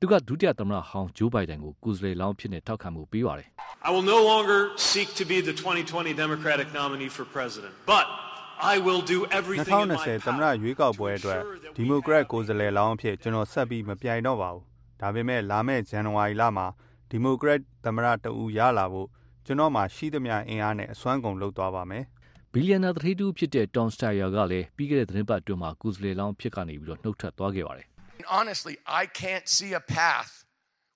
[0.00, 3.48] သူကဒုတိယသမ္မတဟောင်းဂျိုးဘိုင်ဒန်ကိုကုစရေလောင်းဖြစ်နေထောက်ခံမှုပေးပါတယ်
[3.86, 4.58] I will no longer
[4.92, 8.06] seek to be the 2020 Democratic nominee for president, but
[8.72, 11.40] I will do everything in my 2020သမ္မတ power ရွေးကောက်ပွဲအတွက်
[11.76, 14.62] ဒီမိုကရက်ကိုယ်စားလှယ်လောင်းအဖြစ်ကျွန်တော်ဆက်ပြီးမပြိုင်တော့ပါဘူး။
[15.00, 16.66] ဒါပေမဲ့လာမယ့်ဇန်နဝါရီလမှာ
[17.10, 19.08] ဒီမိုကရက်သမ္မတတဦးရလာဖို့
[19.46, 22.04] ကျွန်တော်မှာရှိသမျှအင်အားနဲ့အစွမ်းကုန်လုပ်သွားပါမယ်။
[22.58, 27.86] ဘီလီယံနာသတိတူဖြစ်တဲ့ Tom Steyer ကလည်းပြီးခဲ့တဲ့သတင်းပတ်အတွင်းမှာကုစလေလောင်းဖြစ်ကနေပြီးတော့နှုတ်ထွက်သွားခဲ့ပါတယ်
[28.38, 30.30] Honestly, I can't see a path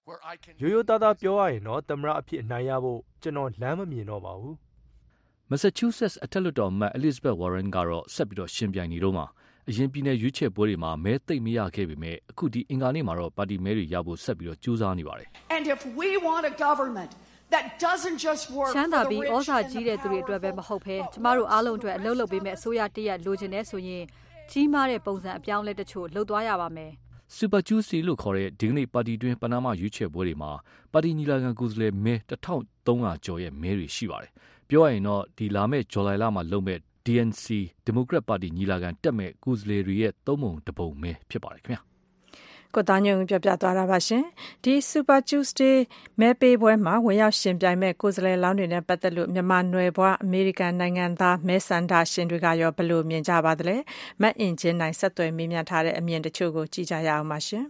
[0.07, 4.55] where I can ရိုးရိုးသားသားပြောရရင်တော့သမ္မတအဖြစ်အနိုင်ရဖို့ကျွန်တော်လမ်းမမြင်တော့ပါဘူး
[5.51, 9.27] Massachusetts အထက်လွှတ်တော်အမတ် Elizabeth Warren ကတော့ဆက်ပြီးတော့ရှင်ပြိုင်နေတော့မှာ
[9.69, 17.11] အရင်ပြည်နယ်ရွေးချယ်ပွဲတွေမှာမဲသိမ့်မရခဲ့ပေမဲ့အခုဒီအင်္ဂါနေ့မှာတော့ပါတီမဲတွေရဖို့ဆက်ပြီးတော့ကြိုးစားနေပါတယ် And if we want a government
[17.55, 20.51] that doesn't just work ချမ်း for သာ the ပြီး rich ဩဇာ and ကြီး the တဲ့သူတွေအတွက်ပဲ
[20.51, 24.05] powerful, မဟုတ်ဘဲကျမတို့အားလုံးအတွက်အလုပ်လုပ်ပေးမဲ့အစိုးရတရက်လိုချင်တဲ့ဆိုရင်
[24.51, 26.93] ကြီးမားတဲ့ပုံစံအပြောင်းအလဲတချို့လုပ်သွားရပါမယ်
[27.37, 30.51] Super Tuesday လို့ခေါ်တဲ့ဒီကနေ့ပါတီတွင်းပနာမရွေးချယ်ပွဲတွေမှာ
[30.93, 34.33] ပါတီညီလာခံကိုယ်စားလှယ်မဲ1300ကျော်ရဲ့မဲတွေရှိပါတယ်
[34.69, 37.47] ပြောရရင်တော့ဒီလာမယ့်ဇူလိုင်လမှာလုပ်မဲ့ DNC
[37.87, 41.90] Democrat Party ညီလာခံတက်မဲ့ကိုယ်စားလှယ်တွေရဲ့သုံးပုံတစ်ပုံမဲဖြစ်ပါတယ်ခင်ဗျာ
[42.75, 44.25] ကိုသားညုံပြပြသွားတာပါရှင်
[44.65, 45.77] ဒီ Super Tuesday
[46.21, 53.77] မဲပေးပွဲမှာဝင်ရောက်ရှင်ပြိုင်မဲ့ကိုယ်စားလှယ်လောင်းတွေနဲ့ပတ်သက်လို့မြန်မာနွယ်ဘွားအမေရိကန်နိုင်ငံသားမဲဆန္ဒရှင်တွေကရောဘယ်လိုမြင်ကြပါသလဲ
[54.21, 57.67] မတ်အင်ဂျင်နိုင်ဆက်သွယ်မေးမြန်းထားတဲ့အမြင်တချို့ကိုကြည့်ကြရအောင်ပါရှင်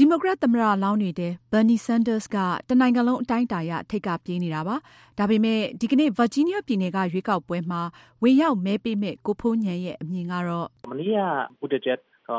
[0.00, 2.36] ဒီမိုကရက်သမ္မတလောင်းနေတဲ့ Bernie Sanders က
[2.68, 4.76] တနိုင်ငံလုံးအတိုင်းအတာရထိပ်ကပြေးနေတာပါ။
[5.18, 7.80] ဒါပေမဲ့ဒီကနေ့ Virginia ပြည်နယ်ကရွေးကောက်ပွဲမှာ
[8.22, 11.20] ဝင်ရောက်မဲပေးမဲ့ကိုဖိုးညံရဲ့အမြင်ကတော့မနေ့က
[11.60, 11.98] ဘူတဂျက်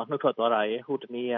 [0.09, 1.37] နှုတ်ထွက်သွားတာရဲ့ဟိုတနေ့က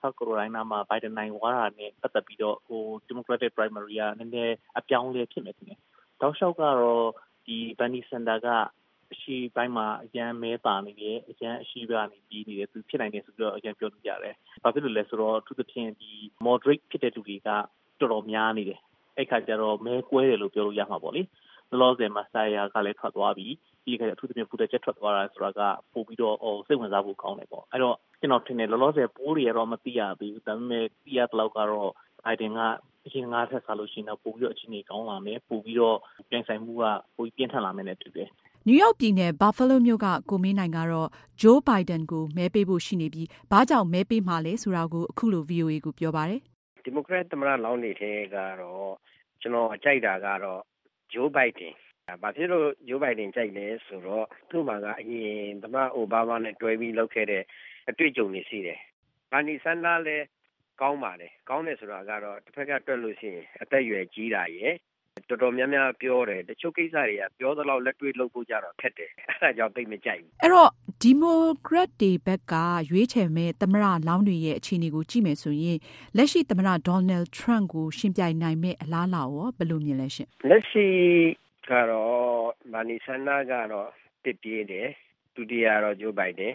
[0.00, 5.78] South Carolina မှာ Biden နိုင်သွားတာနဲ့ပတ်သက်ပြီးတော့ဟို Democratic primary ကနည်းနည်းအပြောင်းအလဲဖြစ်မယ်ထင်တယ်။
[6.20, 7.08] တောက်လျှောက်ကတော့
[7.46, 8.48] ဒီ Bernie Sanders က
[9.12, 16.10] အရှိပိုင်းမှာအရန်မဲပါနေတယ်အရန်အရှိကနေပြီးနေတယ်သူဖြစ်နိုင်တယ်ဆိုတော့အရန်ပြောလို့ရတယ်။ဘာဖြစ်လို့လဲဆိုတော့သူသဖြင့်ဒီ
[16.46, 18.80] moderate ဖြစ်တဲ့လူတွေကတော်တော်များနေတယ်။
[19.16, 21.22] အဲ့ခါကျတော့မဲကွဲတယ်လို့ပြောလို့ရမှာပေါ့လေ။
[21.72, 23.46] လောလောဆယ်မှာစာယာကလည်းထွက်သွားပြီ။
[23.84, 25.60] ဒီခါကျအထူးသဖြင့်ပူတက်ချက်ထွက်သွားတာဆိုတာက
[25.92, 31.90] ပို့ပြီးတော့ဟိုစိတ်ဝင်စားဖို့ကောင်းတယ်ပေါ့။အဲ့တော့ကျွန်တော်ထင်တယ်လောလောဆယ်ပိုးတွေကတော့မသိရသေးဘူး။ဒါပေမဲ့သိရတဲ့လောက်ကတော့
[32.24, 32.60] Biden က
[33.06, 35.98] အရင်ငါးထက်စားလို့ရှိရင်တော့ပို့ပြီးတော့အခြေအနေကောင်းလာမယ်။ပို့ပြီးတော့
[36.30, 36.84] ပြန်ဆိုင်မှုက
[37.16, 38.28] ပိုပြီးပြင်းထန်လာမယ်နဲ့တူတယ်။
[38.66, 41.08] နယူးယောက်ပြည်နယ် Buffalo မြို့ကကိုမင်းနိုင်ကတော့
[41.40, 46.40] Joe Biden ကိုမဲပေးဖို့ရှိနေပြီးဘာကြောင့်မဲပေးမှာလဲဆိုတာကိုအခုလို VOA ကိုပြောပါတယ်
[46.84, 48.92] ဒီမိုကရက်သမ္မတလောင်းတွေထဲကတော့
[49.40, 50.60] ကျွန်တော်ကြိုက်တာကတော့
[51.12, 51.74] ဂျိုးဘိုက်ဒင်။
[52.22, 57.42] ဘာဖြစ်လို့ဂျိုးဘိုင်ဒင်ကြိုက်လဲဆိုတော့သူ့မှာကအရင်သမ္မတအိုဘားမားနဲ့တွဲပြီးလုပ်ခဲ့တဲ့
[57.88, 58.78] အတွေ့အကြုံတွေရှိတယ်။
[59.32, 60.24] ဘာနီဆန်ဒါလည်း
[60.80, 64.74] ကောင်းပါတယ်။ကောင်းတယ်ဆိုတာကတော့တစ်ဖက်ကတွက်လို့ရှိရင်အသက်အရွယ်ကြီးတာရယ်
[65.28, 70.70] တော်တော်များများပြောတယ် တချို့ကိစ္စတွေက ပြောသလောက် လက်တွေ့လုပ်ဖို့ကြတော့ ခက်တယ် အဲဒါကြောင့် သိမကြိုက်ဘူး။အဲ့တော့
[71.02, 72.54] ဒီမိုကရက်တွေဘက်က
[72.90, 75.78] ရွေးချယ်မဲ့သမ္မတလောင်းတွေရဲ့ အခြေအနေကိုကြည့်မယ်ဆိုရင်
[76.16, 80.86] လက်ရှိသမ္မတ Donald Trump ကိုရှင်ပြိုင်နိုင်မဲ့အလားအလာရော ဘယ်လိုမြင်လဲရှင်လက်ရှိ
[81.68, 83.88] ကတော့မာနီဆန်နာကတော့
[84.24, 84.88] တစ်ပြေးတယ်
[85.34, 86.54] ဒုတိယတော့ဂျိုးဘိုင်ဒင်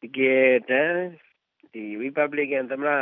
[0.00, 0.18] ဒီက
[0.70, 1.00] တန်း
[1.72, 2.92] ဒီ Republican သမ္မတ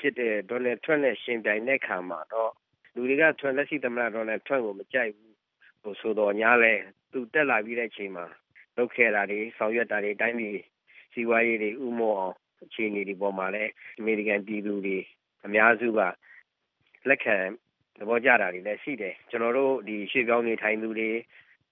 [0.00, 2.52] ဖြစ်တဲ့ Donald Trump နဲ့ရှင်ပြိုင်တဲ့ခါမှာတော့
[2.94, 5.36] လူတွေက Trump လက်ရှိသမ္မတ Donald Trump ကိုမကြိုက်ဘူး
[5.82, 6.72] ဟိုဆိုတော့ညာလဲ
[7.12, 8.26] သူတက်လာပြီးတဲ့အချိန်မှာ
[8.76, 10.58] လုပ်ခဲ့တာတွေ ဆောင်ရွက်တာတွေ တိုင်းပြည်
[11.12, 13.64] စီးပွားရေးတွေဥမောအောင် အခြေအနေတွေပေါ်မှာလဲ
[13.98, 14.98] အမေရိကန်ပြည်သူတွေ
[15.46, 16.00] အများစုက
[17.08, 17.36] လက်ခံ
[17.98, 21.10] သဘောကျတာတွေလည်းရှိတယ် ကျွန်တော်တို့ဒီရွှေပြောင်းနေထိုင်သူတွေ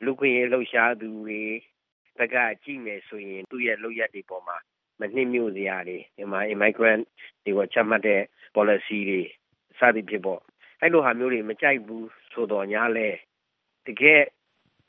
[0.04, 1.42] လူခွင့်ရေးလှုပ်ရှားသူတွေ
[2.18, 4.56] ဘက်က ကြည့်မယ်ဆိုရင် သူ့ရဲ့လုပ်ရက်တွေပေါ်မှာ
[5.00, 7.02] မနှိမ့်မြို့စရာတွေဒီမှာ immigrant
[7.44, 8.20] တွေကချမှတ်တဲ့
[8.56, 9.22] policy တွေ
[9.78, 10.40] စသည်ဖြစ်ပေါ့
[10.80, 13.08] အဲ့လိုဟာမျိုးတွေမကြိုက်ဘူးဆိုတော့ညာလဲ
[13.86, 14.20] တကယ်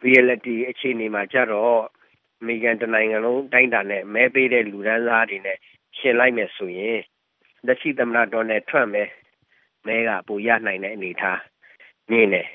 [0.06, 1.82] reality အခြေအနေမှာကြတော့
[2.42, 5.58] အမေရိကန်တနိုင်ငံလုံးတိုင်းတာနဲ့မဲပေးတဲ့လူဒန်းစားတွေနဲ့
[5.98, 7.00] ရှင်းလိုက်မယ်ဆိုရင်
[7.66, 9.04] လက်ရှိသမ္မတဒေါ်နယ်ထရမ့်ပဲ
[9.88, 11.40] မဲကပိုရနိုင်တဲ့အနေအထား
[12.12, 12.48] မြင်တယ်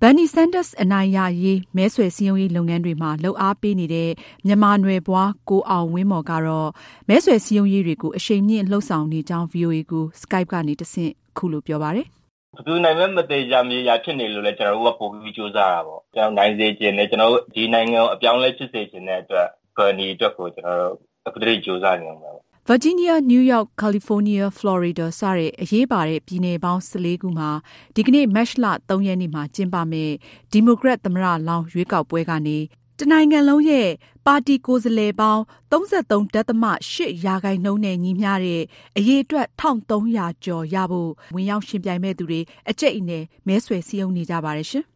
[0.00, 4.10] ဘန်နီဆန်ဒတ်အနိုင်ရရေးမဲဆွယ်စည်းရုံးရေးလုပ်ငန်းတွေမှာလှုပ်အားပေးနေတဲ့
[4.46, 6.70] မြန်မာနွယ်ဘွားကိုအောင်ဝင်းမော်ကတော့
[7.08, 12.06] မဲဆွယ်စည်းရုံးရေးတွေကိုအရှိန်မြင့်လှုပ်ဆောင်နေကြောင်း VOA ကို Skype ကနေတဆင့်ခုလိုပြောပါတယ်
[12.54, 20.94] ဘယ်သူနိုင်မဲ့မသေးကြမြေရာ ဖြစ်နေလို့လဲကျွန်တော်တို့က ပို့ပြီးစူးစမ်းတာပေါ့ ကျွန်တော်နိုင်စေခြင်းနဲ့ကျွန်တော်တို့ဒီနိုင်ငံကို အပြောင်းလဲ ဖြစ်စေခြင်းတဲ့အတွက်ဂရနီအတွက်ကို ကျွန်တော်တို့
[21.26, 22.32] အခုတည်းစူးစမ်းနေအောင်ပါ
[22.68, 27.50] Virginia, New York, California, Florida စတဲ့ အရေးပါတဲ့ ပြည်နယ်ပေါင်း14ခုမှာ
[27.96, 30.14] ဒီကနေ့ မတ်လ3ရက်နေ့မှာ ကျင်းပမယ့်
[30.52, 32.58] ဒီမိုကရက် သမ္မတလောင်း ရွေးကောက်ပွဲကနေ
[33.00, 33.88] တနိုင်ငံလုံးရဲ့
[34.26, 38.62] ပါတီကိုယ်စားလှယ်ပေါင်း33.8ရာခိုင်နှုန်းနဲ့ညီမျှတဲ့
[38.96, 44.84] အရေးအတွက်1300ကျော်ရဖို့ဝင်ရောက်ရှင်ပြိုင်မဲ့သူတွေအကျိတ်အနယ်မဲဆွယ်စည်းရုံးနေကြပါတယ်ရှင်။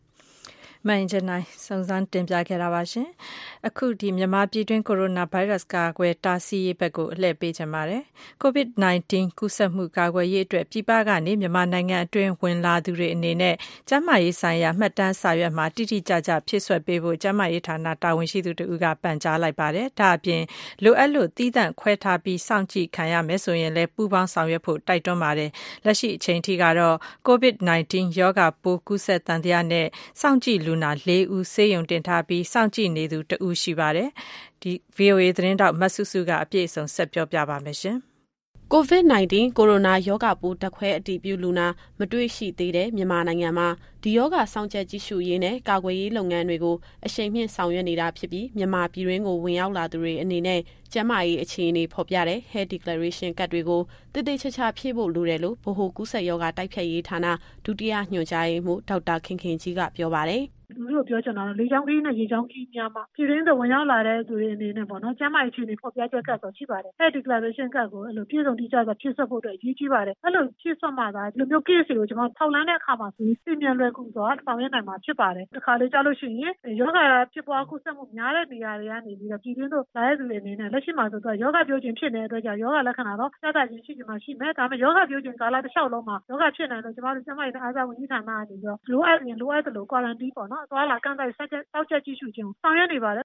[0.86, 3.08] မှန်ချင်နိုင်စုံစမ်းတင်ပြခဲ့တာပါရှင်။
[3.66, 8.02] အခုဒီမြန်မာပြည်တွင်းကိုရိုနာဗိုင်းရပ်စ်ကာကွယ်တားဆီးရေးဘက်ကိုအလှည့်ပေးချင်ပါတယ်။
[8.42, 13.54] COVID-19 ကူးစက်မှုကာကွယ်ရေးအတွက်ပြည်ပကနေမြန်မာနိုင်ငံအတွင်းဝင်လာသူတွေအနေနဲ့
[13.88, 20.42] ကျန်းမာရေးဆိုင်ရာမှတ်တမ်းစာရွက်မှာတိတိကျကျဖြည့်စွက်ပေးဖို့ကျန်းမာရေးဌာနတာဝန်ရှိသူတို့ကပန်ကြားလိုက်ပါတယ်။ဒါအပြင်
[20.82, 25.50] လိုအပ်လို့တည်တံ့ခွဲထားပြီးစောင့်ကြည့်ခံရမယ်ဆိုရင်လည်းပူးပေါင်းဆောင်ရွက်ဖို့တိုက်တွန်းပါတယ်။
[25.84, 26.96] လက်ရှိအချိန်ထိကတော့
[27.28, 29.86] COVID-19 ရောဂါပိုးကူးစက်တန်တရားနဲ့
[30.20, 34.08] စောင့်ကြည့်လူနာ၄ဦးဆေးရုံတင်ထားပြီးစောင့်ကြည့်နေသူတဦးရှိပါတယ်။
[34.62, 37.98] ဒီ VOA သတင်းတောက်မဆုစုကအပြည့်အစုံဆက်ပြောပြပါမယ်ရှင်။
[38.72, 41.66] COVID-19 ကိုရိုနာရောဂါပိုးဓာတ်ခွဲအတည်ပြုလူနာ
[41.98, 43.68] မတွေ့ရှိသေးတဲ့မြန်မာနိုင်ငံမှာ
[44.02, 50.60] ဒီရောဂါစောင့်ကြပ်ကြည့်ရှုရေးနဲ့ကာကွယ်ရေးလုပ်ငန်းတွေကိုအရှိန်မြှင့်ဆောင်ရွက်နေတာဖြစ်ပြီးမြန်မာပြည်တွင်းကိုဝင်ရောက်လာသူတွေအနေနဲ့
[50.92, 53.82] ကျန်းမာရေးအခြေအနေဖော်ပြတဲ့ Health Declaration ကတ်တွေကို
[54.12, 57.26] တည်တည်ချာချာဖြည့်ဖို့လိုတယ်လို့ဗဟိုကူးစက်ရောဂါတိုက်ဖျက်ရေးဌာန
[57.64, 60.44] ဒုတိယညွှန်ကြားရေးမှူးဒေါက်တာခင်ခင်ကြီးကပြောပါတယ်။
[60.76, 76.98] လူတို့ပြောချင်တာတော့ လေကြောင်းခရီးနဲ့ ရေကြောင်းခရီးများမှာပြည်တွင်းသို့ဝင်ရောက်လာတဲ့သူတွေအနေနဲ့ပေါ့နော်ကျန်းမာရေးအခြေအနေ ဖော်ပြချက်ကတ်ဆိုရှိပါတယ်။အဲ့ declaration ကတ်ကိုအဲ့လို ပြည်စုံတိကျစွာ ဖြည့်စွက်ဖို့အတွက် အရေးကြီးပါတယ်။အဲ့လို ဖြည့်စွက်မှသာ ဒီလိုမျိုး case တွေကိုကျွန်တော်ထောက်လန်းတဲ့အခါမှာဆိုရင်ပြင်မြန်လွယ်ကူစွာ ဆောင်ရွက်နိုင်မှာ ဖြစ်ပါတယ်။တစ်ခါလေကြားလို့ရှိရင်ယောဂ
[77.32, 93.24] ဖြစ်ပွားကူးစက်မှု များတဲ့နေရာတွေကနေပြီးတော့ ပြည်တွင်းသို့ လာတဲ့သူတွေအနေနဲ့ လက်ရှိမှာဆိုတော့ယောဂပြောခြင်းဖြစ်နေတဲ့အတွက်ကြောင့်ယောဂလက္ခဏာတော့စသချင်း ရှိချင်မှရှိမယ်။ဒါပေမဲ့ယောဂပြောခြင်းကာလတစ်လျှောက်လုံးမှာယောဂဖြစ်နိုင်လို့ ကျွန်တော်တို့ ကျန်းမာရေးအားစားဝန်ကြီးဌာနကနေပြီးတော့ လိုအပ်ရင် လိုအပ်သလို quarantine ပေါ့နော်။သွားလာကန့်သတ်ဆက်တောက်ချက်ကြည့်ရှုခြင်းဆောင်ရွက်နေပါတယ်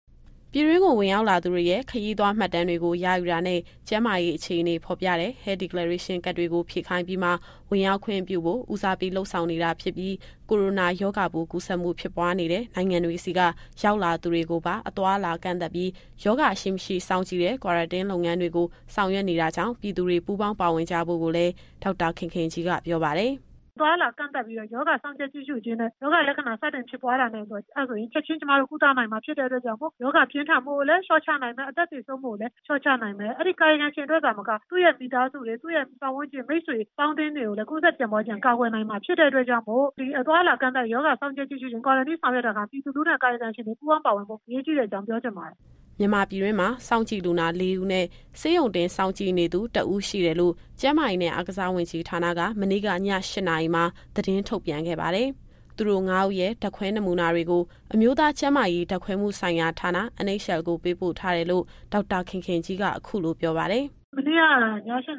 [0.54, 7.30] ပြည်တွင်းကိုဝင်ရောက်လာသူတွေရဲ့ခရီးသွားမှတ်တမ်းတွေကိုရယူတာနဲ့ကျန်းမာရေးအခြေအနေဖော်ပြတဲ့ Health Declaration ကတ်တွေကိုဖြည့်ခိုင်းပြီးမှ
[7.70, 10.16] ဝင်ရောက်ခွင့်ပြုဖို့ဦးစားပေးလှုပ်ဆောင်နေတာဖြစ်ပြီး
[10.50, 13.40] ကိုရိုနာရောဂါပိုးကူးစက်မှုဖြစ်ပွားနေတဲ့နိုင်ငံတွေစီက
[13.82, 15.90] ရောက်လာသူတွေကိုပါအသွားလာကန့်သက်ပြီး
[16.24, 23.34] ရောဂါရှိမရှိစောင့်ကြည့်တဲ့ quarantine လုပ်ငန်းတွေကိုဆောင်ရွက်နေတာကြောင့်ပြည်သူတွေပူးပေါင်းပါဝင်ကြဖို့ကိုလည်းဒေါက်တာခင်ခင်ကြီးကပြောပါတယ်။
[23.80, 43.74] သွားလာကန့်သက်ပြီးတော့ယောဂစောင့်ကြပ်ကြည့်ရှုခြင်းနဲ့ယောဂလက္ခဏာ စတင်ဖြစ်ပွားတာနဲ့ဆိုအဲဆိုရင် ချက်ချင်း ကျမတို့ ကုသနိုင်မှာဖြစ်တဲ့အတွက်ကြောင့်မို့ယောဂပြင်းထန်မှုကိုလည်းရှော့ချနိုင်မယ် အသက်သေဆုံးမှုကိုလည်းရှော့ချနိုင်မယ် အဲ့ဒီ ကာယကံရှင်တို့ကမက သူ့ရဲ့မိသားစုတွေ သူ့ရဲ့ပတ်ဝန်းကျင် မိတ်ဆွေပေါင်းတင်းတွေကိုလည်းကုသပြန်ပေါ်ခြင်းကာကွယ်နိုင်မှာဖြစ်တဲ့အတွက်ကြောင့်မို့ ဒီအသွားလာကန့်သက်ယောဂစောင့်ကြပ်ကြည့်ရှုခြင်း quarantine ဆောင်ရွက်တာကပြည်သူလူထုနဲ့ ကာယကံရှင်တွေ
[43.80, 45.58] ပူးပေါင်းပါဝင်ဖို့ အရေးကြီးတဲ့အကြောင်း ပြောချင်ပါတယ်
[46.00, 48.06] မြန်မာပြည်တွင်းမှာစောင့်ကြည့်လူနာ၄ဦးနဲ့
[48.40, 53.10] ဆေးရုံတင်စောင့်ကြည့်နေသူတဦးရှိတယ်လို့ကျန်းမာရေးနဲ့အားကစားဝန်ကြီးဌာနကမနေ့ကည၈
[53.48, 53.84] နာရီမှာ
[54.16, 55.30] သတင်းထုတ်ပြန်ခဲ့ပါတယ်။
[55.76, 59.90] သူတို့၅ဦးရဲ့ဓာတ်ခွဲနမူနာတွေကိုအမျိုးသားကျန်းမာရေးဓာတ်ခွဲမှုဆိုင်ရာဌာန
[60.26, 63.86] NHL ကိုပေးပို့ထားတယ်လို့ဒေါက်တာခင်ခင်ကြီးကအခုလိုပြောပါတယ်။
[64.18, 64.56] မနေ့က ည ၈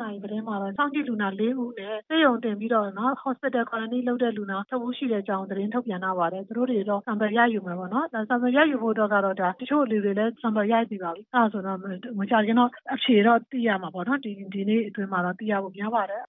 [0.01, 10.67] နာရီသတင်းမှာတော့ စောင့်ကြည့်လူနာ ၄ ဦးနဲ့ ဆေးရုံတင်ပြီးတော့နော် hospital quarantine လုပ်တဲ့လူနာတဦးရှိတဲ့အကြောင်း သတင်းထုတ်ပြန်ထားပါတယ် သူတို့တွေတော့ sample ရယူမယ်ပေါ့နော် sample ရယူဖို့တော့ကတော့ဒါတချို့လူတွေလည်း sample
[10.73, 11.79] ရပြီပါပြီ အဲဒါဆိုတော့
[12.19, 16.23] မကြခင်တော့ အဖြေတော့ သိရမှာပေါ့နော်ဒီဒီနေ့အတွင်းမှာတော့ သိရဖို့များပါတယ်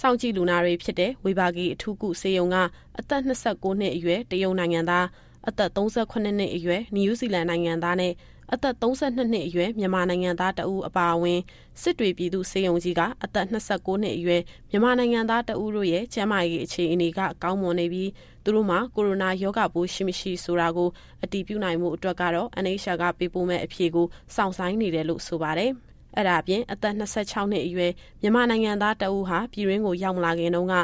[0.00, 2.56] စောင့်ကြည့်လူနာတွေဖြစ်တဲ့ ဝေဘာဂီအထူးကုဆေးရုံက
[2.98, 5.06] အသက်29နှစ်အရွယ် တရုတ်နိုင်ငံသား
[5.48, 8.12] အသက်38နှစ်အရွယ် နယူးဇီလန်နိုင်ငံသားနဲ့
[8.52, 11.40] အသက်32နှစ်အရွယ်မြန်မာနိုင်ငံသားတဦးအပါအဝင်
[11.82, 18.10] စစ်တွေပြည်သူစေယုံကြီးကအသက်29နှစ်အရွယ်မြန်မာနိုင်ငံသားတဦးတို့ရဲ့ကျန်းမာရေးအခြေအနေကကောင်းမွန်နေပြီး
[18.44, 20.88] သူတို့မှာကိုရိုနာရောဂါပိုးရှိမရှိဆိုတာကို
[21.24, 25.70] အတည်ပြုနိုင်မှုအတွက်ကတော့ NHL ကပေးပို့မဲ့အဖြေကိုစောင့်ဆိုင်းနေတယ်လို့ဆိုပါတယ်။
[26.16, 30.74] အဲ့ဒါအပြင်အသက်26နှစ်အရွယ်မြန်မာနိုင်ငံသားတဦးဟာပြည်ရင်းကိုရောက်မလာခင်တုန်းက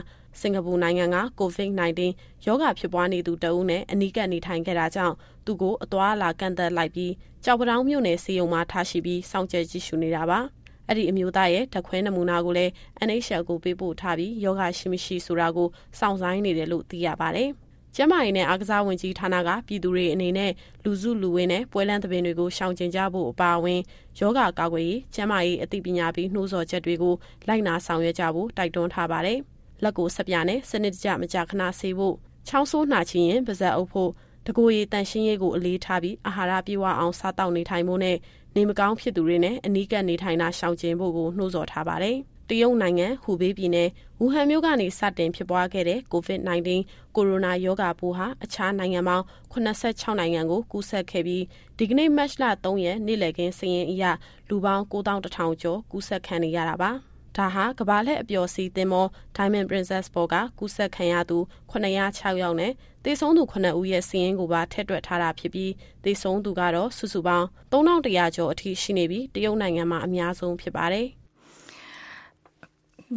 [0.41, 2.01] စင်ကာပူနိုင်ငံက COVID-19
[2.47, 5.15] ရောဂါဖြစ်ပွားနေသူတဦးနဲ့အနီးကပ်နေထိုင်ခဲ့တာကြောင့်
[5.47, 7.13] သူကိုအသွားအလာကန့်သက်လိုက်ပြီး
[7.45, 10.41] ကြောက်ပတောင်းမြို့နယ်စီယုံမှာ ထားရှိပြီး စောင့်ကြပ်ကြည့်ရှုနေတာပါ
[10.87, 12.73] အဲ့ဒီအမျိုးသားရဲ့ ဓာတ်ခွဲနမူနာကိုလည်း
[13.07, 15.69] NHL ကိုပေးပို့ထားပြီးယောဂရှိမရှိဆိုတာကို
[15.99, 17.51] စောင့်ဆိုင်းနေတယ်လို့ သိရပါတယ်။
[17.97, 20.53] ကျန်းမာရေးနဲ့ အားကစားဝန်ကြီးဌာနက ပြည်သူတွေအနေနဲ့
[20.85, 23.81] လူစုလူဝေးနဲ့ ပွဲလမ်းသဘင်တွေကို ရှောင်ကျဉ်ကြဖို့ အပါအဝင်
[24.19, 27.15] ယောဂကာကွယ်ရေး ကျန်းမာရေးအသိပညာပေး နှိုးဆော်ချက်တွေကို
[27.49, 29.41] လိုက်နာဆောင်ရွက်ကြဖို့ တိုက်တွန်းထားပါတယ်။
[29.83, 32.15] လက်ကိုစပြနဲ့စနစ်တကျမကြာခဏဆေးဖို့
[32.49, 34.11] ချောင်းဆိုးနှာချင်ရင်ပါးစပ်အုပ်ဖို့
[34.47, 38.17] တကိုယ်ရည်တန်ရှင်းရေးကိုအလေးထားပြီးအာဟာရပြည့်ဝအောင်စားတောက်နေထိုင်ဖို့နဲ့
[38.57, 42.17] နေမကောင်းဖြစ်သူတွေနဲ့အနီးကပ်နေထိုင်တာရှောင်ကျဉ်ဖို့ကိုနှိုးဆော်ထားပါတယ်။
[42.49, 46.69] တရုတ်နိုင်ငံဟူဘေးပြည်နယ်ဝူဟန်မြို့ကနေစတင်ဖြစ်ပွားခဲ့တဲ့ COVID-19
[47.17, 51.45] ကိုရိုနာရောဂါပိုးဟာအခြားနိုင်ငံပေါင်း86နိုင်ငံကိုကူးစက်ခဲ့ပြီး
[51.79, 54.05] ဒီကနေ့မတ်လ3ရက်နေ့လည်ခင်းစာရင်းအရ
[54.49, 56.93] လူပေါင်း9100ကျော်ကူးစက်ခံနေရတာပါ။
[57.37, 61.39] ဒါဟာကဘာလက်အပျော်စီးသင်္ဘော Diamond Princess ပေါ်ကကူးစက်ခံရသူ
[61.71, 62.73] 906ယောက်နဲ့
[63.05, 65.73] သေဆုံးသူ9ဦးရဲ့စီးရင်ကိုပါထည့်တွက်ထားတာဖြစ်ပြီး
[66.05, 71.09] သေဆုံးသူကတော့စုစုပေါင်း3100ကျော်အထိရှိနေပြီးတရုတ်နိုင်ငံမှာအများဆုံးဖြစ်ပါတယ်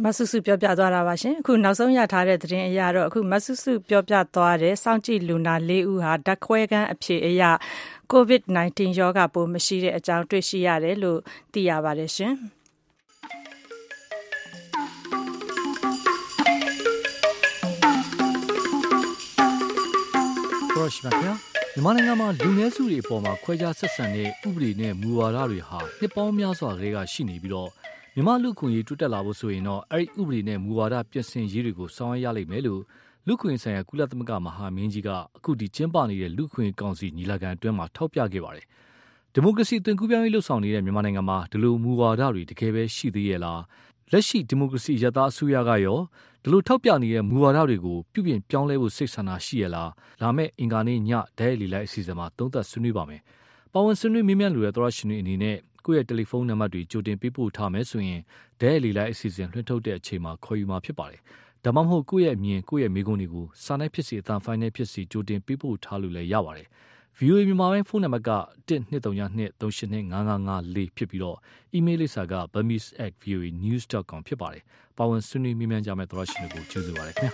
[0.04, 7.42] မဆုစုပြောပြသွားတာပါရှင်အခုနောက်ဆုံးရထားတဲ့သတင်းအရတော့အခုမဆုစုပြောပြသွားတဲ့စောင့်ကြည့်လူနာ၄ဦးဟာဓာတ်ခွဲခန်းအဖြစ်အရ
[8.12, 11.20] COVID-19 ရောဂါပိုးမရှိတဲ့အကြောင်းတွေ့ရှိရတယ်လို့
[11.52, 12.34] သိရပါတယ်ရှင်။
[20.86, 21.34] တော်ရှိပါခင်ဗျာ
[21.74, 27.68] မြန်မာနိုင်ငံမှာလူနည်းစုတွေအပေါ်မှာခွဲခြားဆက်ဆံတဲ့ဥပဒေနဲ့မူဝါဒတွေဟာနှစ်ပေါင်းများစွာကလေးကရှိနေပြီးတော့
[28.14, 32.82] မြန်မာလူခွင့်ရေးတိုးတက်လာဖို့ဆိုရင်တော့အဲ့ဒီဥပဒေနဲ့မူဝါဒပြင်ဆင်ရေးတွေကိုဆောင်ရွက်ရလိမ့်မယ်လို့
[33.26, 38.66] လူခွင့်ဆိုင်ရာကုလသမဂ္ဂမဟာမင်းကြီးကအခုဒီကျင်းပနေတဲ့လူခွင့်ကောင်စီညီလာခံအတွင်းမှာထောက်ပြခဲ့ပါတယ်
[39.32, 43.60] ဒီမိုကရေစီသွင်ကူးပြောင်းရေးလှုပ်ဆောင်နေတဲ့မြန်မာနိုင်ငံမှာဒီလိုမူဝါဒတွေတကယ်ပဲရှိသေးရဲ့လား
[44.12, 45.98] လက်ရှိဒီမိုကရေစီရသားအစိုးရကရော
[46.42, 49.90] ဒီလိုထောက်ပြနေတဲ့မူဝါဒတွေကိုပြုပြင်ပြောင်းလဲဖို့စိတ်ဆန္ဒရှိရလား
[50.20, 53.20] လာမယ့်အင်္ဂါနေ့ညဒဲလီလိုက်အစီအစဉ်မှာသုံးသပ်ဆွေးနွေးပါမယ်။
[53.72, 58.20] ပါဝင်ဆွေးနွေးမြင်းမြန်းလူတဲ့သောရရှင်တွေအနေနဲ့ကိုယ့်ရဲ့တယ်လီဖုန်းနံပါတ်တွေကြိုတင်ပေးပို့ထားမယ်ဆိုရင်
[58.60, 61.20] ဒဲလီလိုက်အစီအစဉ်လွှင့်ထုတ်တဲ့အချိန်မှာခေါ်ယူမှာဖြစ်ပါတယ်။
[61.64, 66.68] ဒါမှမဟုတ်ကိုယ့်ရဲ့အမြင်ကိုယ့်ရဲ့မိကုံးတွေကိုစာနဲ့ဖြစ်စီအတန်ဖိုင်းနဲ့ဖြစ်စီကြိုတင်ပေးပို့ထားလို့လည်းရပါတယ်။
[67.20, 68.30] VOA မြန်မာပိုင်းဖုန်းနံပါတ်က
[68.68, 71.38] 123235554ဖြစ်ပြီးတော့
[71.74, 74.62] အီးမေးလ်လိပ်စာက burmese@voanews.com ဖြစ်ပါတယ်။
[74.98, 77.30] ပါဝင်ဆွေးနွေးမြင်းမြန်းကြမယ့်သရရှင်တွေကိုကျေးဇူးပါရခင်ဗျာ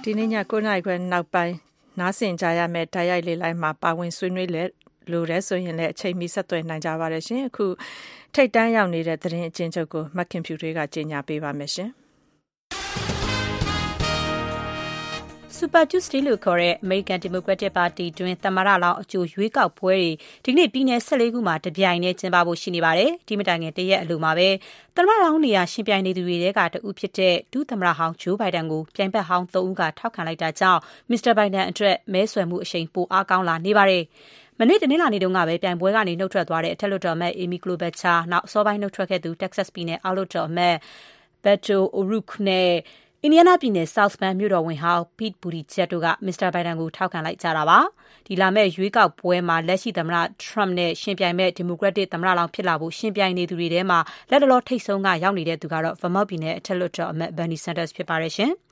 [0.02, 1.54] ။ဒီနေ့ည9:00နာရီခွဲနောက်ပိုင်း
[2.00, 4.64] နားဆင်ကြရမယ့်ဓာတ်ရိုက်လေးလိုက်မှာပါဝင်ဆွေးနွေးလဲ
[5.10, 7.66] လိုတဲ့ဆိုရင်လည်းအချိန်မီဆက်သွယ်နိုင်ကြပါတယ်ရှင်။အခု
[8.34, 11.92] ထိတ်တန်းရောက်နေတဲ့သတင်းအချင်းချုပ်ကိုမခင်ဖြူတွေကကြီးညာပေးပါမယ်ရှင်။
[15.64, 19.96] Super Tuesday လို့ခေါ်တဲ့ American Democratic Party တွင်းသမ္မတလောင်းအကြိုရွေးကောက်ပွဲ
[20.44, 24.48] တွေဒီကနေ့ပြည်နယ်၁၄ခုမှာတပြိုင်တည်းကျင်းပဖို့ရှိနေပါတယ်။ဒီမတိုင်ခင်တရက်အလိုမှာပဲ
[24.96, 31.32] သမ္မတလောင်းနေရာယှဉ်ပြိုင်နေသူတွေထဲကတဦးဖြစ်တဲ့ဒုသမ္မတဟောင်း Joe Biden ကိုပြိုင်ဘက်ဟောင်း၃ဦးကထောက်ခံလိုက်တာကြောင့် Mr.
[31.38, 34.02] Biden အတွက်မဲဆွယ်မှုအရှိန်ပိုအားကောင်းလာနေပါတယ်။
[34.58, 40.76] မနေ့တနင်္လာနေ့တုန်းကပဲပြိုင်ပွဲကနေနုတ်ထွက်သွားတဲ့အထက်လွှတ်တော်အမတ် Amy Klobuchar ၊နောက်အစောပိုင်းနုတ်ထွက်ခဲ့သူ Texas ပြည်နယ်အောက်လွှတ်တော်အမတ်
[41.44, 42.70] Beto O'Rourke နဲ့
[43.24, 46.48] အင်ဒီယားနားပြည်နယ် South Bend မြို့တော်ဝန်ဟောင်း Pete Buttigieg တို့က Mr.
[46.54, 47.78] Biden ကို ထောက်ခံလိုက်ကြတာပါ။
[48.40, 53.98] လာမယ့်ရွေးကောက်ပွဲမှာ လက်ရှိသမ္မတ Trump နဲ့ ယှဉ်ပြိုင်မယ့် ဒီမိုကရက်တစ် သမ္မတလောင်းဖြစ်လာဖို့ ယှဉ်ပြိုင်နေသူတွေထဲမှာ
[54.30, 58.32] လတ်တလော ထိပ်ဆုံးက ရောက်နေသူကတော့ Vermont ပြည်နယ် အထက်လွှတ်တော်အမတ် Bernie Sanders ဖြစ်ပါတယ်။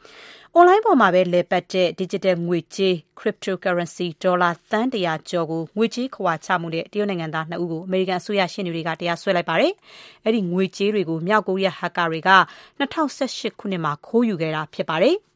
[0.54, 9.72] အွန်လိုင်းပေါ်မှာပဲလည်ပတ်တဲ့ဒစ်ဂျစ်တယ်ငွေကြေး Cryptocurrency ဒေါ်လာ သန်းတရာကျော်ကို ငွေကြေးခဝါချမှုနဲ့ တရုတ်နိုင်ငံသားနှစ်ဦးကို အမေရိကန်အစိုးရရှေ့နေတွေက တရားစွဲလိုက်ပါတယ်။
[10.24, 12.30] အဲဒီငွေကြေးတွေကို မြောက်ကိုရီးယား ဟက်ကာတွေက
[12.78, 15.16] ၂၀၁၈ ခုနှစ်မှာ ခိုးယူခဲ့တာဖြစ်ပါတယ်။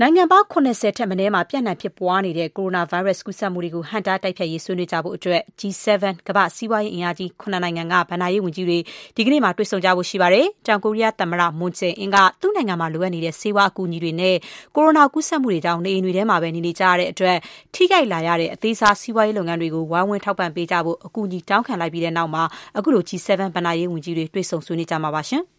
[0.00, 5.16] နိုင်ငံပေါင်း ၇၀ ထက်မနည်းမှာ ပျံ့နှံ့ဖြစ်ပွားနေတဲ့ ကိုရိုနာဗိုင်းရပ်စ် ကူးစက်မှုတွေကို ဟန့်တား တိုက်ဖျက်ရေး ဆွေးနွေးကြဖို့
[5.60, 8.78] G7 ကမ္ဘာ့စီးပွားရေးအင်အားကြီး ၇ နိုင်ငံက ဘဏ္ဍာရေးဝန်ကြီးတွေ
[9.16, 14.36] ဒီကနေ့ တွေ့ဆုံကြဖို့ ရှိပါတယ်။တောင်ကိုရီးယားသမ္မတ Moon Jae-in က သူ့နိုင်ငံမှာလိုအပ်နေတဲ့ ဆေးဝါးအကူအညီတွေနဲ့
[14.74, 17.36] ကိုရိုနာကူးစက်မှုတွေကြောင့် နေအိမ်တွေထဲမှာပဲ နေနေကြရတဲ့အတွက်
[17.74, 22.42] ထိခိုက်လာရတဲ့ အသေးစား စီးပွားရေးလုပ်ငန်းတွေကို ဝိုင်းဝန်း ထောက်ပံ့ပေးကြဖို့ အကူအညီ တောင်းခံလိုက်ပြီးတဲ့နောက်မှာ
[22.76, 25.24] အခုလို G7 ဘဏ္ဍာရေးဝန်ကြီးတွေ တွေ့ဆုံ ဆွေးနွေးကြမှာပါ။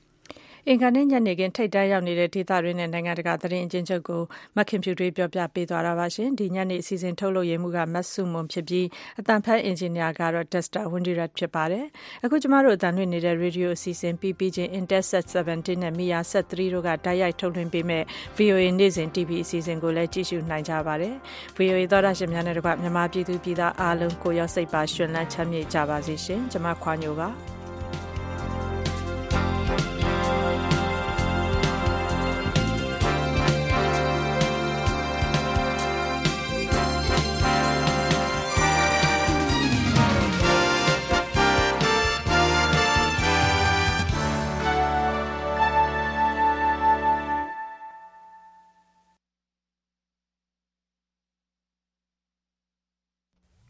[0.70, 4.22] အင်္ဂါနေ့ညနေခင်း ထိပ်တန်းရောက်နေတဲ့ ဒေသတွင်းနဲ့ နိုင်ငံတကာ သတင်းအကျဉ်းချုပ်ကို
[4.58, 8.86] မခင်ဖြူထွေးပြောပြပေးသွားတာပါရှင်။ဒီညနေအစီအစဉ် ထုတ်လုပ်ရေးမှူးက မဆုမွန်ဖြစ်ပြီး
[9.20, 11.86] အသံဖတ် အင်ဂျင်နီယာကတော့ Dexter Windirat ဖြစ်ပါတယ်။
[12.24, 18.04] အခု ကျမတို့ အသံလွှင့်နေတဲ့ ရေဒီယိုအစီအစဉ်ပြီးပြီးချင်း Intelsat 17 နဲ့ Mia Sat 3တို့က တိုက်ရိုက်ထုတ်လွှင့်ပေးမဲ့
[18.38, 21.14] VOA နေ့စဉ် TV အစီအစဉ်ကိုလည်း ကြည့်ရှုနိုင်ကြပါတယ်။
[21.58, 27.30] VOA သောတာရှင်များနဲ့တကွ မြန်မာပြည်သူပြည်သားအားလုံး ကိုရောက်စိတ်ပါရှင်လန်းချမ်းမြေ့ကြပါစေရှင်။ကျမ ခွာညိုပါ။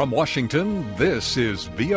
[0.00, 1.88] From Washington, this is VOA.